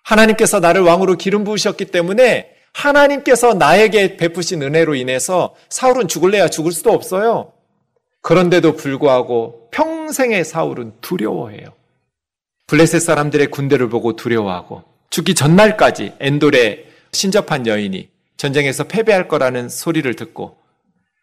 [0.04, 6.92] 하나님께서 나를 왕으로 기름 부으셨기 때문에 하나님께서 나에게 베푸신 은혜로 인해서 사울은 죽을래야 죽을 수도
[6.92, 7.54] 없어요.
[8.22, 11.74] 그런데도 불구하고 평생의 사울은 두려워해요.
[12.68, 20.58] 블레셋 사람들의 군대를 보고 두려워하고 죽기 전날까지 엔돌에 신접한 여인이 전쟁에서 패배할 거라는 소리를 듣고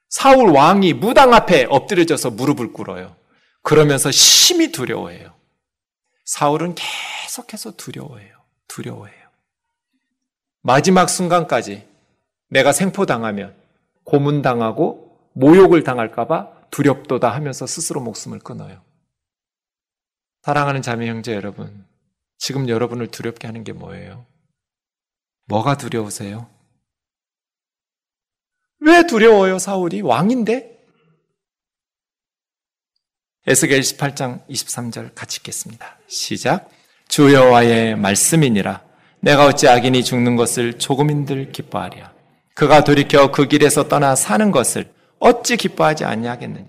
[0.09, 3.17] 사울 왕이 무당 앞에 엎드려져서 무릎을 꿇어요.
[3.63, 5.35] 그러면서 심히 두려워해요.
[6.25, 8.35] 사울은 계속해서 두려워해요.
[8.69, 9.24] 두려워해요.
[10.67, 11.87] 마지막 순간까지
[12.49, 13.55] 내가 생포당하면
[14.05, 18.83] 고문당하고 모욕을 당할까봐 두렵도다 하면서 스스로 목숨을 끊어요.
[20.41, 21.87] 사랑하는 자매 형제 여러분,
[22.39, 24.25] 지금 여러분을 두렵게 하는 게 뭐예요?
[25.45, 26.49] 뭐가 두려우세요?
[28.81, 30.01] 왜 두려워요, 사울이?
[30.01, 30.83] 왕인데?
[33.47, 35.99] 에스겔 18장 23절 같이 읽겠습니다.
[36.07, 36.71] 시작.
[37.07, 38.94] 주 여호와의 말씀이니라.
[39.25, 42.13] 내가 어찌 악인이 죽는 것을 조금인들 기뻐하랴.
[42.55, 46.69] 그가 돌이켜 그 길에서 떠나 사는 것을 어찌 기뻐하지 아니하겠느냐.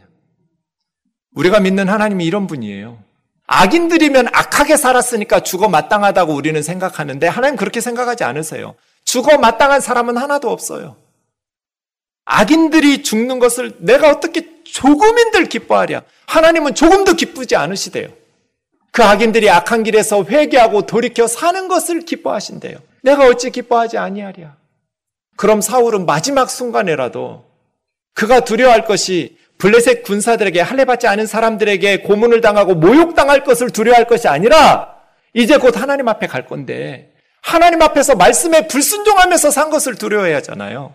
[1.36, 3.04] 우리가 믿는 하나님이 이런 분이에요.
[3.48, 8.76] 악인들이면 악하게 살았으니까 죽어 마땅하다고 우리는 생각하는데 하나님 그렇게 생각하지 않으세요.
[9.04, 10.96] 죽어 마땅한 사람은 하나도 없어요.
[12.24, 16.04] 악인들이 죽는 것을 내가 어떻게 조금인들 기뻐하랴.
[16.28, 18.08] 하나님은 조금도 기쁘지 않으시대요.
[18.96, 22.78] 그 악인들이 악한 길에서 회개하고 돌이켜 사는 것을 기뻐하신대요.
[23.02, 24.56] 내가 어찌 기뻐하지 아니하랴.
[25.36, 27.44] 그럼 사울은 마지막 순간에라도
[28.14, 34.96] 그가 두려워할 것이 블레셋 군사들에게 할례받지 않은 사람들에게 고문을 당하고 모욕당할 것을 두려워할 것이 아니라
[35.34, 40.94] 이제 곧 하나님 앞에 갈 건데 하나님 앞에서 말씀에 불순종하면서 산 것을 두려워해야 하잖아요.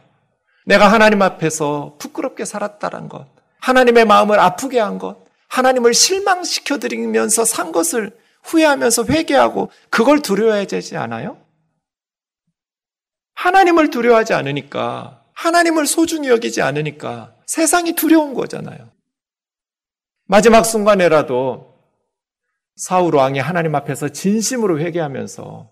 [0.64, 3.26] 내가 하나님 앞에서 부끄럽게 살았다는 것,
[3.60, 5.18] 하나님의 마음을 아프게 한 것,
[5.50, 11.44] 하나님을 실망시켜 드리면서 산 것을 후회하면서 회개하고 그걸 두려워해야 되지 않아요?
[13.34, 18.90] 하나님을 두려워하지 않으니까, 하나님을 소중히 여기지 않으니까 세상이 두려운 거잖아요.
[20.24, 21.74] 마지막 순간에라도
[22.76, 25.70] 사울 왕이 하나님 앞에서 진심으로 회개하면서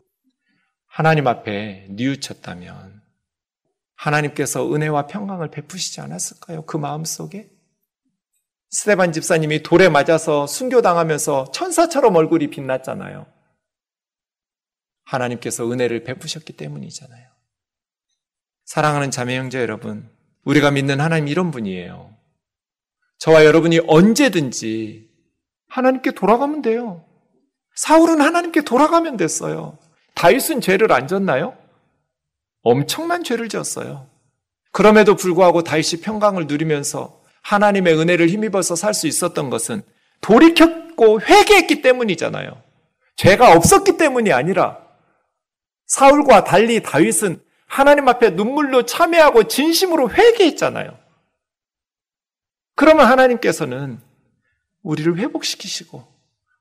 [0.87, 3.01] 하나님 앞에 뉘우쳤다면
[3.95, 6.64] 하나님께서 은혜와 평강을 베푸시지 않았을까요?
[6.66, 7.51] 그 마음 속에?
[8.71, 13.27] 스테반 집사님이 돌에 맞아서 순교당하면서 천사처럼 얼굴이 빛났잖아요.
[15.05, 17.29] 하나님께서 은혜를 베푸셨기 때문이잖아요.
[18.66, 20.11] 사랑하는 자매 형제 여러분,
[20.45, 22.14] 우리가 믿는 하나님 이런 분이에요.
[23.19, 25.09] 저와 여러분이 언제든지
[25.69, 27.05] 하나님께 돌아가면 돼요.
[27.75, 29.79] 사울은 하나님께 돌아가면 됐어요.
[30.14, 31.57] 다윗은 죄를 안 졌나요?
[32.62, 34.11] 엄청난 죄를 지었어요.
[34.73, 37.18] 그럼에도 불구하고 다윗이 평강을 누리면서
[37.49, 39.82] 하나님의 은혜를 힘입어서 살 수 있었던 것은
[40.20, 42.62] 돌이켰고 회개했기 때문이잖아요.
[43.16, 44.78] 죄가 없었기 때문이 아니라
[45.86, 50.99] 사울과 달리 다윗은 하나님 앞에 눈물로 참회하고 진심으로 회개했잖아요.
[52.74, 53.99] 그러면 하나님께서는
[54.82, 56.07] 우리를 회복시키시고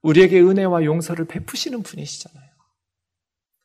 [0.02, 2.48] 우리에게 은혜와 용서를 베푸시는 분이시잖아요.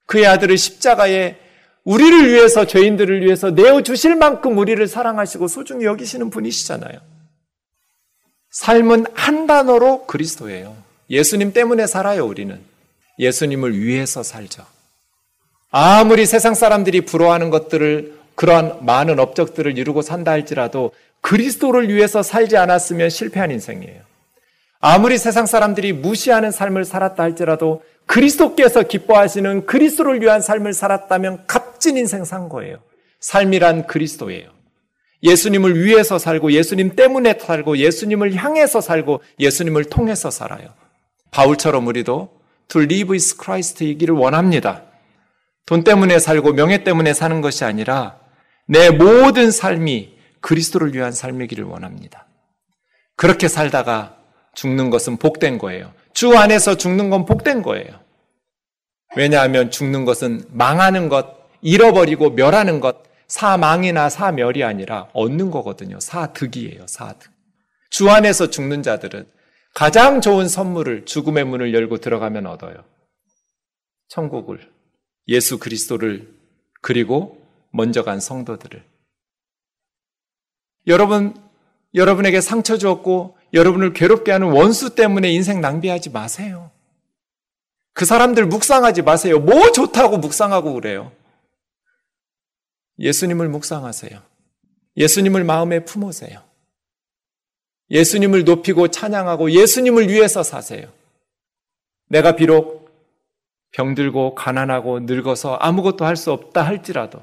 [0.06, 1.38] 그의 아들을 십자가에
[1.84, 7.11] 우리를 위해서 죄인들을 위해서 내어 주실 만큼 우리를 사랑하시고 소중히 여기시는 분이시잖아요.
[8.53, 10.76] 삶은 한 단어로 그리스도예요.
[11.11, 12.61] 예수님 때문에 살아요, 우리는.
[13.18, 14.64] 예수님을 위해서 살죠.
[15.70, 20.92] 아무리 세상 사람들이 부러워하는 것들을 그러한 많은 업적들을 이루고 산다 할지라도
[21.22, 24.03] 그리스도를 위해서 살지 않았으면 실패한 인생이에요.
[24.80, 32.24] 아무리 세상 사람들이 무시하는 삶을 살았다 할지라도 그리스도께서 기뻐하시는 그리스도를 위한 삶을 살았다면 값진 인생
[32.24, 32.78] 산 거예요.
[33.20, 34.50] 삶이란 그리스도예요.
[35.22, 40.68] 예수님을 위해서 살고 예수님 때문에 살고 예수님을 향해서 살고 예수님을 통해서 살아요.
[41.30, 44.82] 바울처럼 우리도 to live is Christ이기를 원합니다.
[45.66, 48.18] 돈 때문에 살고 명예 때문에 사는 것이 아니라
[48.66, 52.26] 내 모든 삶이 그리스도를 위한 삶이기를 원합니다.
[53.16, 54.16] 그렇게 살다가
[54.54, 55.92] 죽는 것은 복된 거예요.
[56.12, 58.00] 주 안에서 죽는 건 복된 거예요.
[59.14, 61.26] 왜냐하면 죽는 것은 망하는 것,
[61.60, 63.02] 잃어버리고 멸하는 것,
[63.32, 65.98] 사망이나 사멸이 아니라 얻는 거거든요.
[66.00, 67.32] 사득이에요, 사득.
[67.88, 69.26] 주 안에서 죽는 자들은
[69.72, 72.84] 가장 좋은 선물을 죽음의 문을 열고 들어가면 얻어요.
[74.08, 74.70] 천국을.
[75.28, 76.28] 예수 그리스도를
[76.82, 78.84] 그리고 먼저 간 성도들을.
[80.88, 81.34] 여러분,
[81.94, 86.70] 여러분에게 상처 주었고 여러분을 괴롭게 하는 원수 때문에 인생 낭비하지 마세요.
[87.94, 89.38] 그 사람들 묵상하지 마세요.
[89.38, 91.12] 뭐 좋다고 묵상하고 그래요.
[92.99, 94.22] 예수님을 묵상하세요.
[94.97, 96.43] 예수님을 마음에 품으세요.
[97.90, 100.88] 예수님을 높이고 찬양하고 예수님을 위해서 사세요.
[102.09, 102.90] 내가 비록
[103.72, 107.22] 병들고 가난하고 늙어서 아무것도 할 수 없다 할지라도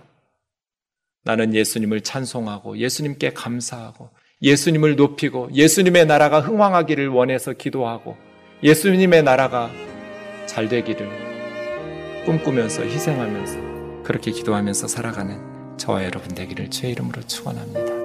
[1.24, 4.10] 나는 예수님을 찬송하고 예수님께 감사하고
[4.42, 8.18] 예수님을 높이고 예수님의 나라가 흥왕하기를 원해서 기도하고
[8.64, 9.70] 예수님의 나라가
[10.48, 15.49] 잘 되기를 꿈꾸면서 희생하면서 그렇게 기도하면서 살아가는
[15.80, 18.00] 저와 여러분 되기를 주의 이름으로 축원합니다.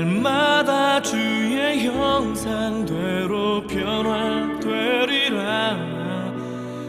[0.00, 4.70] 날마다 주의 형상대로 변화되리라.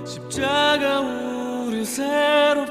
[0.05, 2.70] 십자가 우리 새롭